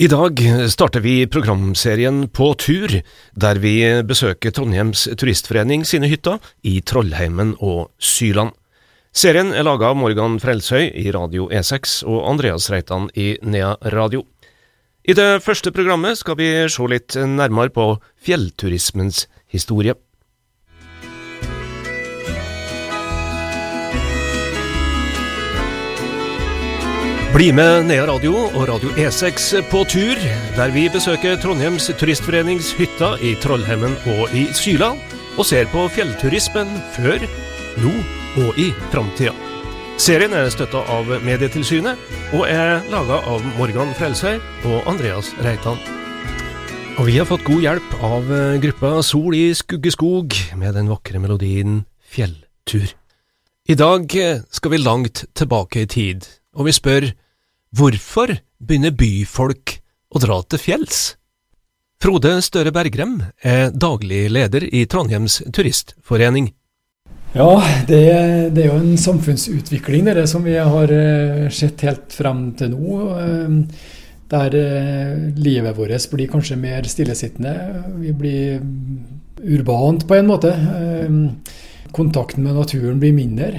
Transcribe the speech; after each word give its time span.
I 0.00 0.06
dag 0.08 0.38
starter 0.72 1.02
vi 1.04 1.26
programserien 1.28 2.22
På 2.32 2.54
tur, 2.56 2.88
der 3.36 3.58
vi 3.60 3.74
besøker 4.08 4.54
Trondheims 4.56 5.02
turistforening 5.20 5.82
sine 5.84 6.08
hytter 6.08 6.38
i 6.64 6.78
Trollheimen 6.80 7.50
og 7.60 7.90
Syland. 8.00 8.54
Serien 9.12 9.52
er 9.52 9.66
laga 9.68 9.90
av 9.90 9.98
Morgan 10.00 10.38
Frelshøy 10.40 10.86
i 10.96 11.12
Radio 11.12 11.50
E6 11.52 11.98
og 12.08 12.22
Andreas 12.30 12.70
Reitan 12.72 13.10
i 13.12 13.34
Nea 13.44 13.74
Radio. 13.92 14.24
I 15.04 15.12
det 15.20 15.42
første 15.44 15.68
programmet 15.68 16.16
skal 16.16 16.40
vi 16.40 16.48
se 16.72 16.88
litt 16.88 17.20
nærmere 17.20 17.68
på 17.68 17.90
fjellturismens 18.24 19.26
historie. 19.52 19.98
Bli 27.30 27.52
med 27.54 27.84
Nea 27.86 28.02
Radio 28.08 28.32
og 28.34 28.64
Radio 28.66 28.90
E6 28.98 29.60
på 29.70 29.84
tur, 29.86 30.18
der 30.56 30.72
vi 30.74 30.88
besøker 30.90 31.36
Trondheims 31.38 31.84
turistforenings 32.00 32.72
hytter 32.74 33.20
i 33.22 33.36
Trollhemmen 33.38 33.92
og 34.16 34.32
i 34.34 34.48
Syla, 34.50 34.88
og 35.38 35.46
ser 35.46 35.68
på 35.70 35.84
fjellturismen 35.94 36.72
før, 36.96 37.22
nå 37.84 37.92
og 38.42 38.58
i 38.58 38.72
framtida. 38.90 39.30
Serien 39.94 40.34
er 40.34 40.50
støtta 40.50 40.82
av 40.90 41.12
Medietilsynet, 41.22 42.02
og 42.34 42.48
er 42.50 42.82
laga 42.90 43.20
av 43.30 43.46
Morgan 43.60 43.94
Frelsøy 43.94 44.42
og 44.66 44.90
Andreas 44.90 45.30
Reitan. 45.46 45.78
Og 46.98 47.06
vi 47.12 47.14
har 47.20 47.30
fått 47.30 47.46
god 47.46 47.62
hjelp 47.62 47.96
av 48.10 48.34
gruppa 48.66 48.92
Sol 49.06 49.38
i 49.38 49.46
skuggeskog 49.54 50.34
med 50.58 50.74
den 50.74 50.90
vakre 50.90 51.22
melodien 51.22 51.84
Fjelltur. 52.10 52.90
I 53.70 53.78
dag 53.78 54.18
skal 54.50 54.74
vi 54.74 54.82
langt 54.82 55.28
tilbake 55.38 55.86
i 55.86 55.90
tid 55.94 56.26
og 56.56 56.66
vi 56.68 56.74
spør 56.74 57.10
hvorfor 57.76 58.34
begynner 58.58 58.94
byfolk 58.96 59.76
å 60.10 60.22
dra 60.22 60.40
til 60.50 60.62
fjells? 60.62 61.00
Frode 62.00 62.38
Støre 62.40 62.72
Bergrem 62.72 63.18
er 63.44 63.74
daglig 63.76 64.24
leder 64.32 64.64
i 64.64 64.86
Trondheims 64.88 65.42
turistforening. 65.52 66.48
Ja, 67.36 67.60
det, 67.86 68.00
det, 68.56 68.62
er 68.64 68.70
jo 68.72 68.78
en 68.80 68.96
samfunnsutvikling 68.98 70.08
det 70.08 70.24
som 70.26 70.42
vi 70.42 70.56
har 70.58 70.90
eh, 70.90 71.44
sett 71.54 71.84
helt 71.86 72.10
frem 72.10 72.48
til 72.58 72.72
nå. 72.72 72.96
Eh, 73.20 73.92
der 74.30 74.56
eh, 74.58 75.12
livet 75.38 75.76
vårt 75.76 76.08
blir 76.10 76.30
kanskje 76.32 76.58
mer 76.58 76.88
stillesittende. 76.90 77.54
Vi 78.00 78.14
blir 78.16 78.64
urbant 79.44 80.08
på 80.08 80.16
en 80.16 80.26
måte. 80.30 80.54
Kontakten 81.94 82.48
med 82.48 82.58
naturen 82.58 82.98
blir 83.02 83.14
mindre. 83.14 83.52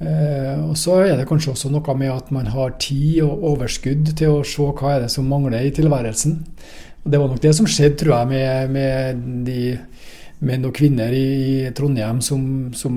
Eh, 0.00 0.56
og 0.64 0.76
Så 0.76 0.98
er 1.04 1.16
det 1.16 1.28
kanskje 1.28 1.52
også 1.54 1.70
noe 1.70 1.94
med 1.98 2.10
at 2.10 2.30
man 2.34 2.50
har 2.50 2.74
tid 2.82 3.22
og 3.22 3.44
overskudd 3.54 4.14
til 4.18 4.40
å 4.40 4.46
se 4.46 4.66
hva 4.66 4.96
er 4.96 5.04
det 5.04 5.12
som 5.14 5.28
mangler 5.30 5.62
i 5.62 5.74
tilværelsen. 5.74 6.40
Og 7.04 7.10
Det 7.12 7.20
var 7.20 7.28
nok 7.28 7.42
det 7.42 7.54
som 7.54 7.66
skjedde, 7.66 7.98
tror 8.00 8.16
jeg, 8.18 8.28
med, 8.28 8.70
med 8.70 9.46
de 9.46 9.78
menn 10.44 10.66
og 10.66 10.74
kvinner 10.76 11.12
i, 11.14 11.70
Trondheim 11.76 12.20
som, 12.24 12.72
som, 12.76 12.94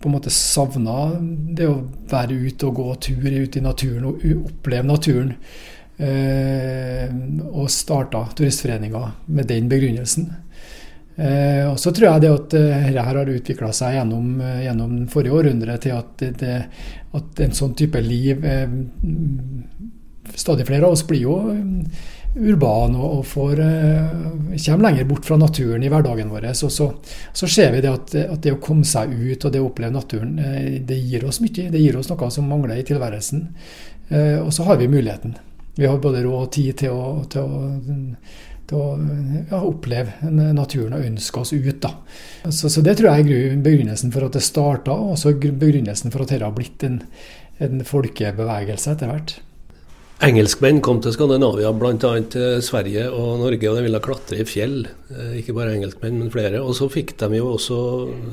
på 0.00 0.08
en 0.08 0.14
måte 0.14 0.32
savna 0.32 1.14
det 1.56 1.66
å 1.68 1.82
være 2.10 2.36
ute 2.46 2.68
og 2.68 2.78
gå 2.80 2.88
tur 3.08 3.24
ute 3.24 3.60
i 3.60 3.64
naturen 3.64 4.10
og 4.10 4.26
oppleve 4.44 4.88
naturen. 4.88 5.34
Eh, 5.94 7.06
og 7.52 7.70
starta 7.70 8.24
Turistforeninga 8.34 9.04
med 9.26 9.46
den 9.50 9.68
begrunnelsen. 9.70 10.32
Eh, 11.16 11.62
og 11.70 11.78
så 11.78 11.92
tror 11.94 12.08
jeg 12.08 12.22
det 12.24 12.30
at 12.34 12.54
eh, 12.58 12.88
dette 12.90 13.06
har 13.06 13.28
utvikla 13.30 13.70
seg 13.76 14.00
gjennom, 14.00 14.32
eh, 14.42 14.64
gjennom 14.64 14.96
forrige 15.12 15.36
århundre 15.38 15.76
til 15.82 15.94
at, 15.94 16.24
det, 16.40 16.56
at, 17.14 17.42
en 17.44 17.54
sånn 17.54 17.76
type 17.78 18.00
liv 18.02 18.42
eh, 18.42 18.66
Stadig 20.34 20.64
flere 20.66 20.88
av 20.88 20.94
oss 20.96 21.02
blir 21.06 21.20
jo 21.20 21.34
urbane 22.34 22.96
og, 22.96 23.18
og 23.18 23.26
får, 23.28 23.60
eh, 23.60 24.54
kommer 24.64 24.88
lenger 24.88 25.04
bort 25.06 25.26
fra 25.28 25.36
naturen 25.38 25.84
i 25.84 25.90
hverdagen 25.92 26.32
vår. 26.32 26.48
Så, 26.56 26.70
så, 26.72 26.88
så 27.36 27.46
ser 27.46 27.74
vi 27.74 27.82
det 27.84 27.92
at, 27.92 28.14
at, 28.22 28.40
det 28.42 28.54
å 28.56 28.62
komme 28.62 28.88
seg 28.88 29.12
ut 29.12 29.44
og 29.44 29.52
det 29.52 29.60
å 29.60 29.68
oppleve 29.68 29.94
naturen, 29.94 30.38
eh, 30.40 30.80
det 30.82 30.96
gir 30.96 31.28
oss 31.28 31.42
mye. 31.44 31.68
Det 31.70 31.82
gir 31.82 32.00
oss 32.00 32.08
noe 32.10 32.30
som 32.32 32.48
mangler 32.50 32.80
i 32.80 32.86
tilværelsen. 32.88 33.44
og 34.40 34.50
så 34.52 34.64
har 34.64 34.80
vi 34.80 34.88
muligheten. 34.88 35.36
Vi 35.76 35.86
har 35.86 36.00
både 36.00 36.24
råd 36.24 36.40
og 36.40 36.50
tid 36.56 36.76
til 36.78 36.96
å, 36.96 37.22
til 37.30 37.44
å 37.44 37.70
til 38.70 38.80
å 38.80 38.96
ja, 39.50 39.60
oppleve 39.60 40.30
naturen 40.56 40.96
og 40.96 41.06
ønske 41.06 41.42
oss 41.42 41.54
ut. 41.54 41.80
Da. 41.82 41.94
Så, 42.48 42.68
så, 42.68 42.82
Det 42.84 42.96
tror 42.98 43.10
jeg 43.12 43.26
er 43.30 43.64
begrunnelsen 43.64 44.12
for 44.14 44.26
at 44.26 44.36
det 44.36 44.44
starta, 44.44 44.94
og 44.94 45.16
også 45.16 45.36
begrunnelsen 45.40 46.14
for 46.14 46.24
at 46.24 46.34
dette 46.34 46.46
har 46.46 46.54
blitt 46.56 46.84
en, 46.86 47.00
en 47.64 47.84
folkebevegelse 47.86 48.94
etter 48.94 49.12
hvert. 49.12 49.36
Engelskmenn 50.24 50.78
kom 50.84 51.00
til 51.02 51.12
Skandinavia, 51.12 51.72
bl.a. 51.74 51.96
til 52.30 52.60
Sverige 52.64 53.08
og 53.10 53.40
Norge, 53.42 53.66
og 53.68 53.76
de 53.76 53.82
ville 53.88 54.00
klatre 54.04 54.38
i 54.40 54.46
fjell. 54.46 54.84
Eh, 55.10 55.40
ikke 55.40 55.56
bare 55.56 55.74
engelskmenn, 55.74 56.20
men 56.22 56.30
flere. 56.32 56.62
Og 56.62 56.76
så 56.78 56.88
fikk 56.92 57.16
de 57.20 57.40
jo 57.40 57.50
også 57.56 57.80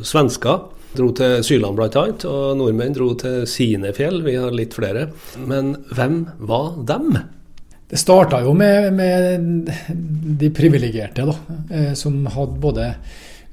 svensker. 0.08 0.70
Dro 0.96 1.10
til 1.16 1.42
Syland 1.48 1.80
bl.a., 1.80 2.06
og 2.30 2.58
nordmenn 2.60 2.96
dro 2.96 3.10
til 3.20 3.48
sine 3.50 3.96
fjell. 3.98 4.22
Vi 4.28 4.38
har 4.38 4.54
litt 4.56 4.78
flere. 4.78 5.10
Men 5.42 5.74
hvem 5.92 6.26
var 6.38 6.76
dem? 6.88 7.16
Det 7.92 8.00
starta 8.00 8.40
jo 8.40 8.54
med, 8.56 8.94
med 8.96 9.72
de 10.40 10.50
privilegerte, 10.56 11.26
da, 11.28 11.58
eh, 11.76 11.92
som 12.00 12.24
hadde 12.32 12.60
både 12.64 12.86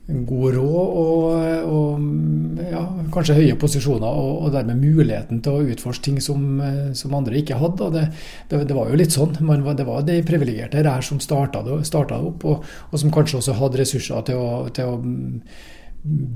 god 0.08 0.54
råd 0.54 0.92
og, 0.98 1.72
og 1.74 2.60
ja, 2.70 2.82
kanskje 3.12 3.36
høye 3.36 3.56
posisjoner, 3.60 4.06
og, 4.06 4.44
og, 4.44 4.52
dermed 4.54 4.78
muligheten 4.80 5.42
til 5.44 5.58
å 5.58 5.64
utforske 5.74 6.06
ting 6.06 6.20
som, 6.24 6.44
eh, 6.64 6.92
som 6.96 7.16
andre 7.18 7.40
ikke 7.42 7.58
hadde. 7.58 7.90
Det, 7.96 8.04
det, 8.52 8.62
det, 8.70 8.76
var 8.78 8.92
jo 8.92 9.00
litt 9.00 9.16
sånn. 9.16 9.34
Man, 9.44 9.66
det 9.76 9.88
var 9.88 10.06
de 10.06 10.20
privilegerte 10.26 10.84
her 10.86 11.04
som 11.04 11.18
starta 11.20 11.64
opp, 11.66 12.46
og, 12.46 12.70
og, 12.88 12.94
som 13.02 13.12
kanskje 13.12 13.42
også 13.42 13.58
hadde 13.58 13.82
ressurser 13.82 14.22
til 14.30 14.38
å, 14.38 14.52
til 14.70 14.94
å 14.94 15.00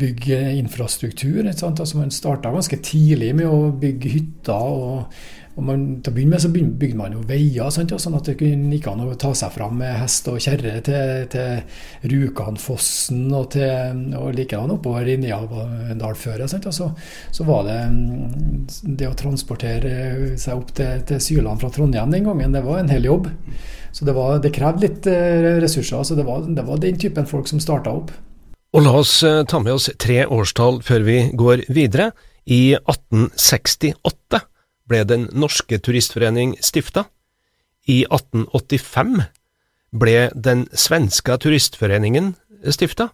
bygge 0.02 0.40
infrastruktur. 0.58 1.46
Altså 1.46 1.96
man 1.96 2.10
starta 2.12 2.50
ganske 2.52 2.76
tidlig 2.84 3.30
med 3.38 3.48
å 3.48 3.70
bygge 3.78 4.12
hytter. 4.18 4.58
og 4.58 5.22
og 5.52 5.64
man, 5.68 5.82
til 6.00 6.08
å 6.12 6.16
begynne 6.16 6.32
med 6.32 6.40
så 6.40 6.48
bygde 6.52 6.96
man 6.96 7.12
jo 7.12 7.22
veier, 7.28 7.68
sant, 7.74 7.92
sånn 8.00 8.16
at 8.16 8.30
det 8.30 8.38
gikk 8.40 8.86
an 8.88 9.02
å 9.04 9.10
ta 9.20 9.34
seg 9.36 9.52
fram 9.52 9.76
med 9.82 9.98
hest 10.00 10.30
og 10.32 10.40
kjerre 10.40 10.78
til, 10.86 11.26
til 11.32 12.08
Rjukanfossen 12.08 13.26
og, 13.28 13.50
til, 13.52 14.00
og 14.16 14.32
likedan 14.38 14.72
oppover 14.72 15.10
i 15.12 15.18
Neadalføret. 15.20 16.56
Og 16.70 16.72
så, 16.72 16.88
så 17.36 17.46
var 17.48 17.66
det 17.68 17.78
mm, 17.92 18.96
det 18.96 19.10
å 19.10 19.18
transportere 19.18 19.92
seg 20.40 20.56
opp 20.56 20.72
til, 20.78 21.04
til 21.10 21.20
Syland 21.20 21.60
fra 21.60 21.72
Trondheim 21.74 22.14
den 22.14 22.30
gangen, 22.30 22.56
det 22.56 22.64
var 22.64 22.80
en 22.80 22.92
hel 22.92 23.10
jobb. 23.10 23.28
Så 23.92 24.08
det, 24.08 24.14
var, 24.16 24.38
det 24.40 24.54
krevde 24.56 24.86
litt 24.86 25.08
eh, 25.10 25.58
ressurser. 25.60 26.00
så 26.02 26.16
det 26.16 26.24
var, 26.24 26.46
det 26.48 26.64
var 26.64 26.80
den 26.80 26.96
typen 26.96 27.28
folk 27.28 27.50
som 27.50 27.60
starta 27.60 27.92
opp. 27.92 28.14
Og 28.72 28.86
la 28.86 28.94
oss 29.02 29.18
eh, 29.20 29.42
ta 29.44 29.60
med 29.60 29.76
oss 29.76 29.90
tre 30.00 30.22
årstall 30.24 30.80
før 30.86 31.04
vi 31.04 31.18
går 31.36 31.66
videre. 31.68 32.14
I 32.48 32.72
1868 32.80 34.40
ble 34.88 35.04
Den 35.04 35.28
norske 35.32 35.78
turistforening 35.78 36.56
stifta. 36.60 37.06
I 37.86 38.04
1885 38.06 39.22
ble 39.92 40.30
Den 40.34 40.66
svenska 40.72 41.36
turistforeningen 41.38 42.34
stifta, 42.70 43.10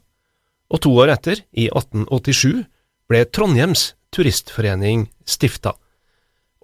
og 0.69 0.83
to 0.85 0.93
år 1.01 1.15
etter, 1.15 1.41
i 1.53 1.69
1887, 1.73 2.67
ble 3.09 3.25
Trondheims 3.33 3.95
turistforening 4.13 5.07
stifta. 5.25 5.73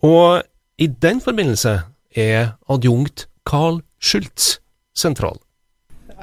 Og 0.05 0.45
i 0.77 0.87
den 0.87 1.23
forbindelse 1.25 1.79
er 2.15 2.55
adjunkt 2.69 3.27
Carl 3.49 3.81
Schultz 4.01 4.59
sentral. 4.95 5.39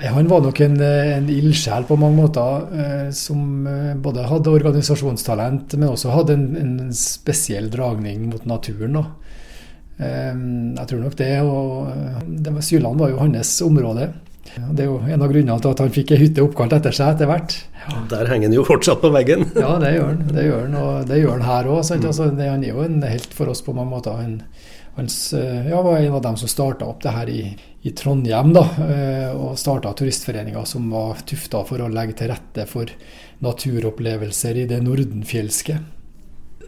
Han 0.01 0.27
var 0.27 0.41
nok 0.41 0.59
en, 0.65 0.79
en 0.81 1.27
ildsjel 1.29 1.85
på 1.85 1.97
mange 1.99 2.17
måter, 2.17 2.63
eh, 2.73 3.09
som 3.13 3.67
eh, 3.69 3.91
både 4.01 4.25
hadde 4.29 4.53
organisasjonstalent, 4.55 5.75
men 5.77 5.91
også 5.91 6.13
hadde 6.15 6.37
en, 6.37 6.47
en 6.57 6.95
spesiell 6.95 7.69
dragning 7.73 8.25
mot 8.31 8.47
naturen. 8.49 8.97
Da. 8.97 9.03
Eh, 10.01 10.33
jeg 10.79 10.89
tror 10.89 11.05
nok 11.05 11.17
det. 11.19 11.31
Og 11.45 11.91
eh, 11.93 12.19
det 12.47 12.55
var, 12.55 12.65
Syland 12.65 13.01
var 13.03 13.13
jo 13.13 13.21
hans 13.21 13.53
område. 13.65 14.09
Det 14.51 14.83
er 14.83 14.89
jo 14.89 14.97
en 15.05 15.21
av 15.21 15.29
grunnene 15.31 15.61
til 15.61 15.71
at 15.71 15.81
han 15.83 15.93
fikk 15.93 16.11
ei 16.15 16.23
hytte 16.25 16.43
oppkalt 16.43 16.73
etter 16.75 16.95
seg 16.95 17.13
etter 17.13 17.29
hvert. 17.29 17.53
Ja. 17.85 18.01
Der 18.11 18.31
henger 18.31 18.49
han 18.49 18.57
jo 18.57 18.65
fortsatt 18.67 19.03
på 19.03 19.11
veggen. 19.13 19.45
ja, 19.53 19.75
det 19.79 19.93
gjør 19.95 20.09
han. 20.09 20.23
Det 20.33 20.47
gjør 20.47 20.63
han, 20.65 20.77
og 20.81 21.07
det 21.11 21.21
gjør 21.21 21.37
han 21.37 21.47
her 21.47 21.69
òg. 21.69 21.81
Mm. 21.85 22.07
Altså, 22.09 22.27
han 22.31 22.41
er 22.41 22.71
jo 22.71 22.85
en 22.87 23.01
helt 23.05 23.37
for 23.37 23.53
oss 23.53 23.61
på 23.63 23.75
mange 23.77 23.93
måter. 23.93 24.17
Han 24.95 25.07
ja, 25.69 25.81
var 25.81 25.97
en 25.97 26.13
av 26.13 26.21
dem 26.21 26.37
som 26.37 26.51
starta 26.51 26.85
opp 26.85 27.01
det 27.03 27.13
her 27.15 27.29
i, 27.31 27.45
i 27.81 27.93
Trondheim. 27.95 28.51
da, 28.53 28.65
eh, 28.89 29.31
Og 29.31 29.57
starta 29.59 29.93
turistforeninga 29.93 30.65
som 30.65 30.89
var 30.91 31.23
tufta 31.25 31.63
for 31.67 31.79
å 31.79 31.89
legge 31.91 32.19
til 32.19 32.31
rette 32.33 32.67
for 32.67 32.91
naturopplevelser 33.41 34.63
i 34.63 34.67
det 34.69 34.81
nordenfjelske. 34.83 35.79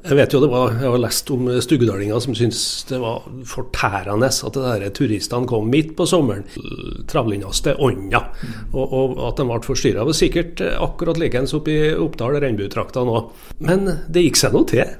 Jeg 0.03 0.17
vet 0.19 0.33
jo 0.35 0.41
det 0.43 0.49
var, 0.51 0.73
jeg 0.75 0.91
har 0.91 0.99
lest 0.99 1.29
om 1.31 1.45
stuggedalinga 1.63 2.17
som 2.19 2.35
syntes 2.35 2.83
det 2.89 2.97
var 2.99 3.23
fortærende 3.47 4.27
at 4.27 4.57
det 4.57 4.63
der 4.65 4.95
turistene 4.97 5.47
kom 5.47 5.69
midt 5.71 5.93
på 5.95 6.07
sommeren. 6.09 6.43
Travlinnaste 7.07 7.77
ånda. 7.79 8.25
Og, 8.73 8.83
og, 8.83 9.13
at 9.29 9.39
de 9.39 9.47
ble 9.47 9.61
forstyrra. 9.63 10.03
Sikkert 10.15 10.63
akkurat 10.75 11.19
likeens 11.21 11.55
oppe 11.55 11.71
i 11.71 11.93
Oppdal, 11.95 12.35
regnbuetraktene 12.43 13.15
òg. 13.15 13.31
Men 13.63 13.87
det 14.11 14.25
gikk 14.25 14.41
seg 14.43 14.57
nå 14.57 14.65
til? 14.73 14.91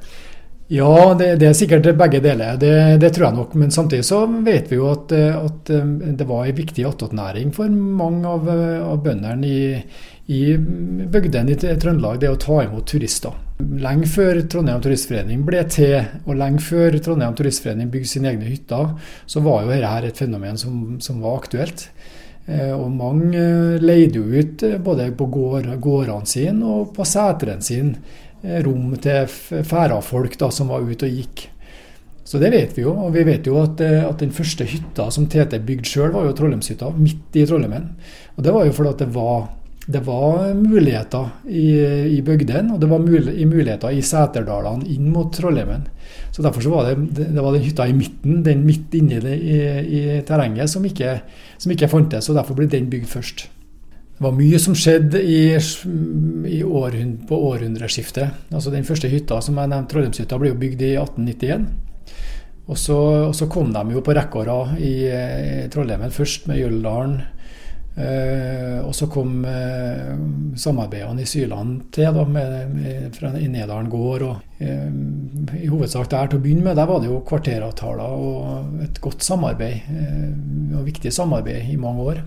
Ja, 0.72 1.14
det, 1.20 1.36
det, 1.42 1.50
er 1.50 1.58
sikkert 1.58 1.90
begge 2.00 2.22
deler. 2.24 2.56
Det, 2.58 2.72
det, 3.02 3.12
tror 3.14 3.28
jeg 3.28 3.38
nok. 3.38 3.54
Men 3.60 3.72
samtidig 3.72 4.06
så 4.08 4.24
vet 4.46 4.72
vi 4.72 4.80
jo 4.80 4.88
at, 4.94 5.12
at 5.12 5.70
det 6.18 6.28
var 6.30 6.48
en 6.48 6.58
viktig 6.58 6.86
attåtnæring 6.88 7.52
for 7.56 7.70
mange 7.70 8.30
av, 8.30 8.48
av 8.88 9.02
bøndene 9.04 9.50
i, 9.50 9.64
i 10.32 10.44
bygdene 10.56 11.52
i 11.52 11.60
Trøndelag, 11.60 12.22
det 12.22 12.32
å 12.32 12.40
ta 12.40 12.62
imot 12.64 12.88
turister. 12.88 13.36
Lenge 13.60 14.08
før 14.10 14.40
Trondheim 14.50 14.82
Turistforening 14.84 15.44
ble 15.46 15.62
til, 15.72 16.00
og 16.26 16.40
lenge 16.40 16.64
før 16.64 16.98
Trondheim 17.04 17.36
Turistforening 17.38 17.92
bygde 17.92 18.10
sine 18.16 18.32
egne 18.32 18.48
hytter, 18.50 18.96
så 19.28 19.44
var 19.44 19.64
jo 19.64 19.74
dette 19.76 20.10
et 20.10 20.26
fenomen 20.26 20.60
som, 20.60 20.98
som 21.04 21.22
var 21.24 21.44
aktuelt. 21.44 21.90
Eh, 22.48 22.74
og 22.76 22.90
mange 22.92 23.44
leide 23.80 24.20
jo 24.20 24.26
ut 24.32 24.64
eh, 24.68 24.80
både 24.84 25.12
på 25.16 25.30
gårdene 25.32 26.28
sine 26.28 26.68
og 26.68 26.90
på 26.96 27.06
setrene 27.08 27.64
sine 27.64 27.94
Eh, 27.96 28.23
rom 28.44 28.94
til 29.02 29.28
færafolk 29.64 30.38
da, 30.40 30.50
som 30.52 30.72
var 30.74 30.84
ute 30.84 31.08
og 31.08 31.20
gikk. 31.22 31.48
Så 32.24 32.40
det 32.40 32.54
vet 32.54 32.78
vi 32.78 32.86
jo. 32.86 32.94
Og 33.06 33.12
vi 33.16 33.26
vet 33.28 33.48
jo 33.48 33.58
at, 33.62 33.82
eh, 33.84 34.04
at 34.04 34.22
den 34.24 34.32
første 34.36 34.68
hytta 34.68 35.10
som 35.12 35.28
Tete 35.32 35.60
bygde 35.60 35.90
sjøl, 35.90 36.14
var 36.14 36.28
jo 36.28 36.36
Trollheimshytta, 36.38 36.94
midt 36.96 37.36
i 37.40 37.46
Trollheimen. 37.48 37.90
Og 38.38 38.46
det 38.46 38.54
var 38.56 38.66
jo 38.66 38.76
fordi 38.76 38.94
at 38.94 39.04
det 39.04 39.10
var, 39.14 39.50
det 39.84 40.02
var 40.06 40.54
muligheter 40.56 41.32
i, 41.50 41.66
i 42.18 42.22
bygdene, 42.24 42.74
og 42.74 42.80
det 42.80 42.90
var 42.90 43.04
muligheter 43.04 43.92
i 43.92 44.02
seterdalene 44.02 44.88
inn 44.96 45.12
mot 45.12 45.34
Trollheimen. 45.36 45.90
Så 46.34 46.42
derfor 46.42 46.64
så 46.66 46.72
var 46.72 46.88
det, 46.90 47.28
det 47.36 47.44
var 47.44 47.54
den 47.54 47.66
hytta 47.68 47.88
i 47.88 47.94
midten, 47.94 48.42
den 48.46 48.64
midt 48.66 48.96
inni 48.98 49.20
i, 49.20 49.60
i 49.84 50.22
terrenget, 50.26 50.72
som 50.72 50.86
ikke, 50.88 51.20
som 51.58 51.76
ikke 51.76 51.92
fantes. 51.92 52.32
Og 52.32 52.40
derfor 52.40 52.58
ble 52.58 52.72
den 52.72 52.90
bygd 52.90 53.12
først. 53.12 53.50
Det 54.24 54.30
var 54.30 54.38
mye 54.40 54.60
som 54.64 54.76
skjedde 54.80 55.20
i, 55.20 55.40
i 56.48 56.60
århund, 56.64 57.26
på 57.28 57.36
århundreskiftet. 57.50 58.46
Altså 58.56 58.72
Den 58.72 58.86
første 58.88 59.10
hytta 59.12 59.42
som 59.44 59.58
jeg 59.60 59.68
nevnte, 59.68 59.92
Trollheimshytta, 59.92 60.38
ble 60.40 60.54
jo 60.54 60.60
bygd 60.62 60.84
i 60.88 60.92
1891. 60.96 61.66
Og 62.72 62.78
så, 62.80 62.96
og 63.28 63.34
så 63.36 63.50
kom 63.52 63.74
de 63.76 63.82
jo 63.92 64.00
på 64.00 64.14
rekke 64.16 64.40
og 64.40 64.46
rad 64.48 64.78
i, 64.80 64.94
i 65.12 65.66
Trollheimen, 65.74 66.14
først 66.16 66.48
med 66.48 66.62
Jøldalen. 66.62 67.18
Eh, 68.00 68.78
og 68.80 68.94
så 68.96 69.10
kom 69.12 69.44
eh, 69.44 70.14
samarbeidene 70.56 71.26
i 71.26 71.28
Syland 71.28 71.90
til, 71.92 72.08
da, 72.16 72.24
med, 72.24 72.78
med, 72.78 73.10
fra 73.18 73.34
i 73.36 73.50
Nedalen 73.52 73.92
gård. 73.92 74.24
og 74.30 74.64
eh, 74.64 74.88
I 75.60 75.68
hovedsak 75.68 76.08
der 76.16 76.32
til 76.32 76.40
å 76.40 76.46
begynne 76.48 76.70
med, 76.70 76.80
der 76.80 76.88
var 76.88 77.04
det 77.04 77.12
jo 77.12 77.20
kvarteravtaler 77.28 78.16
og 78.30 78.80
et 78.88 79.04
godt 79.04 79.28
samarbeid. 79.28 79.92
Eh, 79.92 80.80
og 80.80 80.88
viktig 80.88 81.12
samarbeid 81.12 81.76
i 81.76 81.78
mange 81.84 82.08
år 82.14 82.24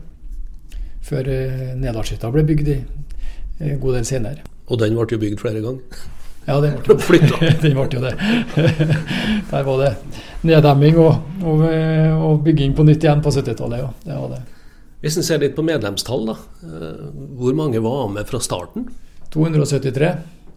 før 1.06 1.31
eh, 1.32 1.73
Nedalshytta 1.79 2.31
ble 2.35 2.44
bygd 2.47 2.73
en 2.75 3.81
god 3.81 3.99
del 3.99 4.06
senere. 4.08 4.44
Og 4.67 4.81
den 4.82 4.97
ble 4.99 5.06
jo 5.11 5.23
bygd 5.23 5.41
flere 5.41 5.62
ganger? 5.64 6.05
Ja, 6.47 6.61
den 6.62 6.76
ble, 6.82 6.97
den 7.62 7.79
ble 7.79 7.87
jo 7.91 8.03
det. 8.03 8.14
Der 9.50 9.67
var 9.67 9.81
det 9.82 9.94
neddemming 10.47 10.99
og, 11.03 11.25
og, 11.43 11.64
og, 11.67 12.44
bygging 12.44 12.76
på 12.76 12.87
nytt 12.87 13.03
igjen 13.03 13.23
på 13.25 13.32
70-tallet. 13.35 13.82
Ja. 13.82 13.91
Det 14.05 14.20
var 14.20 14.37
det. 14.37 14.44
Hvis 15.03 15.19
en 15.20 15.26
ser 15.26 15.43
litt 15.43 15.56
på 15.56 15.64
medlemstall, 15.67 16.25
da. 16.31 16.37
Eh, 16.67 17.03
hvor 17.38 17.56
mange 17.59 17.82
var 17.85 18.09
med 18.12 18.26
fra 18.31 18.41
starten? 18.43 18.88
273. 19.35 20.12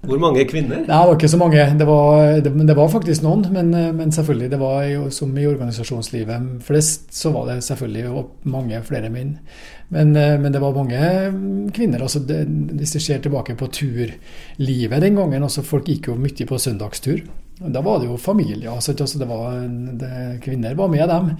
Hvor 0.07 0.19
mange 0.21 0.45
kvinner? 0.47 0.83
Nei, 0.85 0.87
det 0.87 1.07
var 1.09 1.17
ikke 1.17 1.31
så 1.31 1.39
mange. 1.41 1.63
Det 1.79 1.87
var, 1.87 2.37
det, 2.45 2.53
det 2.69 2.75
var 2.77 2.91
faktisk 2.91 3.23
noen, 3.25 3.43
men, 3.51 3.73
men, 3.97 4.13
selvfølgelig, 4.15 4.51
det 4.53 4.59
var 4.61 4.85
jo 4.87 5.09
som 5.11 5.33
i 5.35 5.47
organisasjonslivet 5.49 6.63
flest, 6.63 7.09
så 7.15 7.33
var 7.35 7.49
det 7.49 7.57
selvfølgelig 7.67 8.23
mange 8.47 8.79
flere 8.87 9.11
menn. 9.11 9.35
Men, 9.91 10.13
men 10.13 10.53
det 10.53 10.61
var 10.61 10.77
mange 10.77 11.69
kvinner. 11.75 12.05
altså 12.05 12.21
det, 12.23 12.45
Hvis 12.79 12.95
du 12.95 12.99
ser 12.99 13.19
tilbake 13.19 13.57
på 13.59 13.67
turlivet 13.73 15.01
den 15.01 15.17
gangen 15.17 15.43
altså 15.43 15.65
Folk 15.65 15.89
gikk 15.89 16.11
jo 16.11 16.15
mye 16.15 16.47
på 16.47 16.61
søndagstur. 16.61 17.23
Da 17.59 17.81
var 17.81 17.99
det 17.99 18.05
jo 18.07 18.17
familier. 18.17 18.71
Altså, 18.71 18.93
det 18.93 19.27
var, 19.27 19.51
det, 19.99 20.39
kvinner 20.43 20.75
var 20.79 20.87
med 20.87 21.09
dem. 21.09 21.31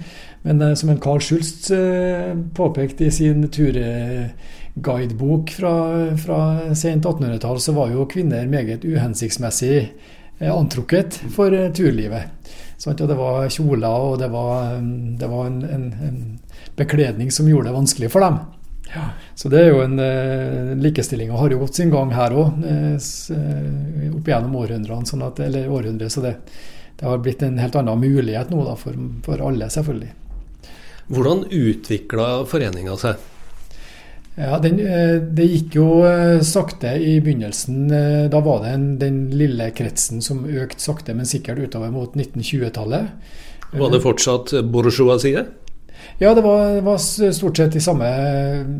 Men 0.42 0.62
eh, 0.62 0.74
som 0.74 0.90
en 0.92 1.00
Carl 1.00 1.20
Schulz 1.20 1.70
eh, 1.70 2.36
påpekte 2.54 3.04
i 3.04 3.10
sin 3.10 3.48
turguidebok 3.48 5.50
fra, 5.50 6.16
fra 6.20 6.74
sent 6.74 7.04
1800-tall, 7.04 7.60
så 7.60 7.72
var 7.72 7.90
jo 7.94 8.08
kvinner 8.10 8.46
meget 8.52 8.84
uhensiktsmessig 8.84 9.92
eh, 10.38 10.52
antrukket 10.52 11.22
for 11.32 11.56
turlivet. 11.72 12.22
Sånn, 12.80 12.96
det 12.96 13.16
var 13.16 13.48
kjoler, 13.52 13.88
og 13.88 14.18
det 14.20 14.28
var, 14.32 14.76
mm, 14.80 15.16
det 15.20 15.28
var 15.28 15.46
en, 15.48 15.64
en, 15.64 15.92
en, 16.04 16.38
bekledning 16.76 17.30
som 17.32 17.48
gjorde 17.48 17.68
det 17.68 17.76
vanskelig 17.76 18.10
for 18.12 18.20
dem. 18.24 18.38
Ja. 18.94 19.06
Så 19.34 19.48
det 19.48 19.60
er 19.62 19.68
jo 19.70 19.82
en 19.84 19.96
likestilling, 19.96 20.82
Likestillinga 20.82 21.38
har 21.38 21.52
jo 21.52 21.60
gått 21.62 21.78
sin 21.78 21.92
gang 21.92 22.12
her 22.14 22.34
òg, 22.34 22.62
eh, 22.66 24.10
opp 24.10 24.30
gjennom 24.32 24.56
århundrene. 24.62 25.06
Sånn 25.06 25.24
at, 25.26 25.40
eller 25.44 25.70
århundre, 25.70 26.10
så 26.10 26.24
det, 26.24 26.36
det, 26.96 27.06
har 27.06 27.20
blitt 27.22 27.42
en 27.46 27.60
helt 27.62 27.76
annen 27.78 28.00
mulighet 28.02 28.50
nå 28.50 28.64
da, 28.66 28.74
for, 28.78 28.96
for 29.26 29.42
alle, 29.46 29.70
selvfølgelig. 29.70 30.14
Hvordan 31.10 31.44
utvikla 31.50 32.30
foreninga 32.50 32.96
seg? 33.00 33.28
Ja, 34.40 34.58
den, 34.62 34.78
eh, 34.80 35.20
Det 35.20 35.46
gikk 35.46 35.76
jo 35.76 35.86
eh, 36.06 36.40
sakte 36.46 36.94
i 36.96 37.18
begynnelsen. 37.20 37.90
Eh, 37.90 38.26
da 38.30 38.40
var 38.40 38.62
det 38.64 38.74
en, 38.76 38.86
den 38.98 39.18
lille 39.34 39.70
kretsen 39.76 40.22
som 40.22 40.44
økte 40.46 40.80
sakte, 40.80 41.14
men 41.14 41.28
sikkert 41.28 41.58
utover 41.58 41.90
mot 41.90 42.14
1920-tallet. 42.14 43.10
Var 43.70 43.90
det 43.90 44.02
fortsatt 44.02 44.54
bourgeoisie? 44.66 45.44
Ja, 46.20 46.34
det 46.34 46.42
var, 46.44 46.74
det 46.76 46.84
var, 46.84 46.98
stort 47.00 47.56
sett 47.56 47.72
de 47.72 47.80
samme, 47.80 48.08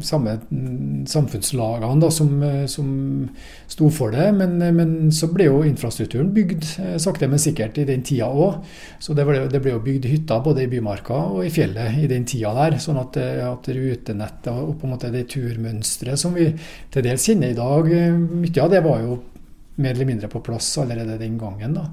samme 0.04 0.36
samfunnslagene 1.08 2.02
da, 2.02 2.10
som, 2.12 2.34
som 2.68 2.90
sto 3.70 3.88
for 3.94 4.12
det. 4.14 4.26
Men, 4.36 4.58
men, 4.76 4.92
så 5.14 5.30
ble 5.32 5.48
jo 5.48 5.62
infrastrukturen 5.66 6.32
bygd 6.36 6.66
eh, 6.82 6.96
sakte, 7.02 7.28
men 7.30 7.42
sikkert 7.42 7.80
i 7.80 7.86
den 7.88 8.04
tida 8.06 8.28
òg. 8.28 8.60
Så 9.02 9.16
det 9.16 9.26
ble, 9.28 9.44
det 9.50 9.62
ble, 9.62 9.74
jo 9.76 9.84
bygd 9.84 10.10
hytter 10.10 10.44
både 10.44 10.66
i 10.66 10.70
bymarka 10.70 11.22
og 11.34 11.46
i 11.46 11.52
fjellet 11.54 12.02
i 12.02 12.10
den 12.10 12.28
tida 12.28 12.52
der. 12.56 12.78
Sånn 12.82 13.00
at, 13.00 13.16
at 13.46 13.72
rutenettet 13.72 14.52
og 14.52 14.76
på 14.80 14.88
en 14.88 14.94
måte 14.94 15.12
det 15.14 15.26
turmønsteret 15.32 16.20
som 16.20 16.36
vi 16.36 16.50
til 16.92 17.06
dels 17.06 17.26
kjenner 17.26 17.54
i 17.54 17.58
dag, 17.58 17.92
eh, 17.96 18.14
mye 18.14 18.64
av 18.64 18.72
det 18.72 18.84
var 18.86 19.04
jo 19.06 19.20
mer 19.76 19.94
eller 19.94 20.08
mindre 20.08 20.28
på 20.28 20.42
plass 20.44 20.72
allerede 20.78 21.18
den 21.18 21.38
gangen. 21.38 21.74
da. 21.74 21.86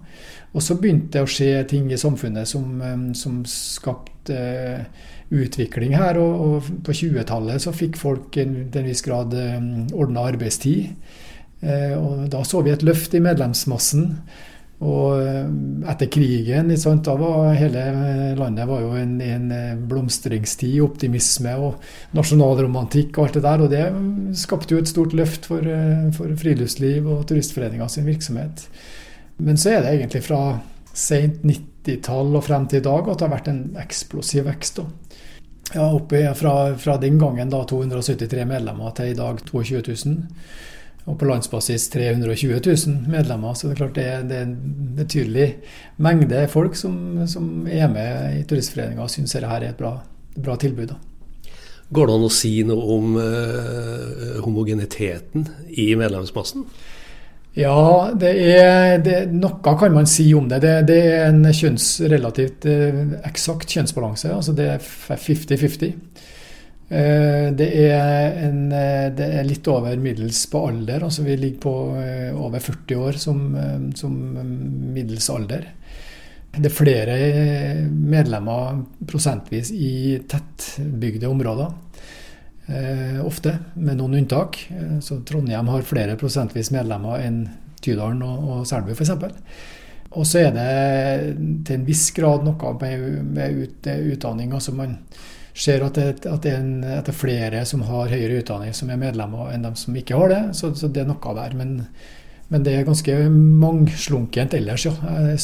Og 0.54 0.64
så 0.64 0.76
begynte 0.80 1.18
det 1.18 1.24
å 1.24 1.30
skje 1.30 1.64
ting 1.70 1.92
i 1.92 2.00
samfunnet 2.00 2.48
som, 2.48 2.82
eh, 2.82 3.14
som 3.14 3.44
skapte 3.46 4.42
utvikling 5.30 5.96
her. 5.96 6.18
Og, 6.18 6.42
og 6.48 6.84
på 6.84 6.96
20-tallet 7.04 7.62
så 7.62 7.76
fikk 7.76 7.98
folk 8.00 8.32
til 8.34 8.68
en 8.72 8.92
viss 8.92 9.06
grad 9.06 9.36
ordna 9.94 10.28
arbeidstid. 10.32 10.94
Eh, 11.62 11.96
og 11.98 12.28
da 12.30 12.44
så 12.46 12.62
vi 12.62 12.74
et 12.74 12.86
løft 12.86 13.16
i 13.18 13.24
medlemsmassen. 13.24 14.12
Og 14.78 15.88
etter 15.90 16.10
krigen 16.14 16.70
da 16.70 17.14
var 17.18 17.56
hele 17.58 17.86
landet 18.38 18.68
var 18.70 18.84
jo 18.84 18.92
en, 18.94 19.16
en 19.26 19.48
blomstringstid, 19.90 20.76
optimisme 20.86 21.56
og 21.58 21.80
nasjonalromantikk 22.14 23.18
og 23.18 23.26
alt 23.26 23.40
det 23.40 23.46
der. 23.48 23.64
Og 23.66 23.74
det 23.74 24.38
skapte 24.38 24.76
jo 24.76 24.84
et 24.84 24.92
stort 24.92 25.18
løft 25.18 25.50
for, 25.50 25.66
for 26.14 26.38
friluftsliv 26.38 27.10
og 27.10 27.26
turistforeninga 27.32 27.90
sin 27.90 28.06
virksomhet. 28.06 28.68
Men 29.42 29.58
så 29.58 29.74
er 29.74 29.82
det 29.82 29.96
egentlig 29.96 30.22
fra 30.28 30.44
sent 30.94 31.42
90-tall 31.46 32.38
og 32.38 32.46
frem 32.46 32.70
til 32.70 32.82
i 32.82 32.86
dag 32.86 33.10
at 33.10 33.18
det 33.18 33.26
har 33.26 33.34
vært 33.34 33.52
en 33.52 33.66
eksplosiv 33.82 34.46
vekst. 34.46 34.82
da 34.84 35.08
ja, 35.74 35.94
oppe 35.94 36.34
fra, 36.36 36.78
fra, 36.78 36.98
den 36.98 37.20
gangen 37.20 37.50
da 37.52 37.64
273 37.68 38.46
medlemmer 38.48 38.94
til 38.96 39.12
i 39.12 39.18
dag 39.18 39.42
22 39.46 39.82
000. 40.06 40.18
Og 41.08 41.16
på 41.20 41.28
landsbasis 41.30 41.88
320 41.94 42.60
000 42.60 43.12
medlemmer. 43.12 43.56
Så 43.56 43.68
det 43.68 43.78
er 43.78 43.82
klart 43.82 43.96
det 43.96 44.08
er, 44.12 44.26
det 44.28 44.38
er 44.38 44.48
en 44.50 44.58
betydelig 44.98 45.48
mengde 46.04 46.42
folk 46.52 46.76
som, 46.76 46.98
som 47.32 47.68
er 47.72 47.88
med 47.92 48.42
i 48.42 48.44
Turistforeninga 48.48 49.06
og 49.06 49.14
syns 49.14 49.38
dette 49.38 49.54
er 49.56 49.70
et 49.70 49.80
bra, 49.80 49.94
bra 50.36 50.58
tilbud. 50.60 50.92
Da. 50.92 51.00
Går 51.96 52.10
det 52.10 52.18
an 52.18 52.28
å 52.28 52.34
si 52.34 52.52
noe 52.68 52.94
om 52.98 53.16
eh, 53.22 54.40
homogeniteten 54.44 55.48
i 55.72 55.94
medlemsmassen? 55.96 56.68
Ja, 57.58 58.12
det 58.14 58.34
er, 58.54 58.98
det, 59.02 59.16
noe 59.34 59.78
kan 59.80 59.96
man 59.96 60.06
si 60.10 60.28
om 60.38 60.50
det. 60.52 60.60
Det, 60.62 60.74
det 60.92 60.98
er 61.08 61.30
en 61.32 61.48
kjønns, 61.48 61.88
relativt 62.12 62.68
eh, 62.70 63.00
eksakt 63.26 63.72
kjønnsbalanse. 63.74 64.30
altså 64.36 64.54
Det 64.58 64.68
er 64.76 64.84
50-50. 64.84 65.96
Eh, 66.90 67.52
det, 67.52 67.92
en, 67.92 68.72
eh, 68.72 69.08
det, 69.12 69.26
er 69.26 69.48
litt 69.48 69.68
over 69.68 69.98
middels 70.00 70.46
på 70.52 70.62
alder. 70.70 71.04
altså 71.04 71.24
Vi 71.24 71.36
ligger 71.38 71.60
på 71.60 71.74
eh, 72.00 72.30
over 72.32 72.64
40 72.64 72.96
år 72.96 73.20
som, 73.20 73.42
som 73.96 74.14
middels 74.96 75.30
alder. 75.30 75.68
Det 76.58 76.70
er 76.72 76.74
flere 76.74 77.18
medlemmer 77.92 78.80
prosentvis 79.06 79.70
i 79.76 80.18
tettbygde 80.26 81.28
områder. 81.30 81.76
Ofte, 83.24 83.54
med 83.80 84.00
noen 84.00 84.18
unntak. 84.18 84.58
Så 85.06 85.20
Trondheim 85.28 85.70
har 85.72 85.86
flere 85.88 86.18
prosentvis 86.20 86.72
medlemmer 86.74 87.22
enn 87.24 87.44
Tydalen 87.84 88.24
og, 88.26 88.48
og 88.50 88.66
Selbu 88.68 88.96
f.eks. 88.96 89.14
Og 90.18 90.26
så 90.28 90.42
er 90.48 90.56
det 90.56 90.66
til 91.68 91.78
en 91.78 91.86
viss 91.88 92.10
grad 92.16 92.44
noe 92.48 92.74
med, 92.82 93.06
med 93.38 93.62
ut, 93.62 93.92
utdanning. 94.16 94.56
altså 94.58 94.74
Man 94.76 94.98
ser 95.58 95.84
at 95.86 95.98
det, 95.98 96.08
at, 96.26 96.44
det 96.44 96.54
en, 96.54 96.72
at 96.86 97.08
det, 97.08 97.14
er 97.14 97.18
flere 97.18 97.64
som 97.66 97.84
har 97.88 98.12
høyere 98.14 98.44
utdanning 98.44 98.76
som 98.78 98.92
er 98.94 99.02
medlemmer, 99.02 99.52
enn 99.54 99.66
de 99.66 99.74
som 99.80 99.96
ikke 99.98 100.18
har 100.20 100.34
det. 100.34 100.42
Så, 100.60 100.72
så 100.78 100.90
det 100.92 101.04
er 101.04 101.10
noe 101.10 101.36
der. 101.40 101.58
Men, 101.58 101.82
Men 102.48 102.64
det 102.64 102.78
er 102.78 102.86
ganske 102.88 103.14
mangslunkent 103.34 104.54
ellers, 104.56 104.86
ja. 104.88 104.94
Jeg 105.34 105.40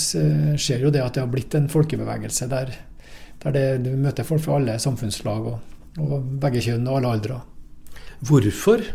ser 0.62 0.86
jo 0.86 0.92
det 0.94 1.02
at 1.04 1.18
det 1.18 1.24
har 1.26 1.32
blitt 1.32 1.56
en 1.58 1.68
folkebevegelse 1.68 2.48
der, 2.48 2.72
der 3.44 3.56
det, 3.56 3.66
du 3.84 3.90
møter 4.00 4.24
folk 4.24 4.46
fra 4.46 4.56
alle 4.56 4.78
samfunnslag 4.80 5.50
og, 5.52 5.58
og 6.00 6.30
begge 6.40 6.62
kjønn 6.64 6.88
og 6.88 7.02
alle 7.02 7.12
aldre. 7.18 7.42
Hvorfor 8.24 8.86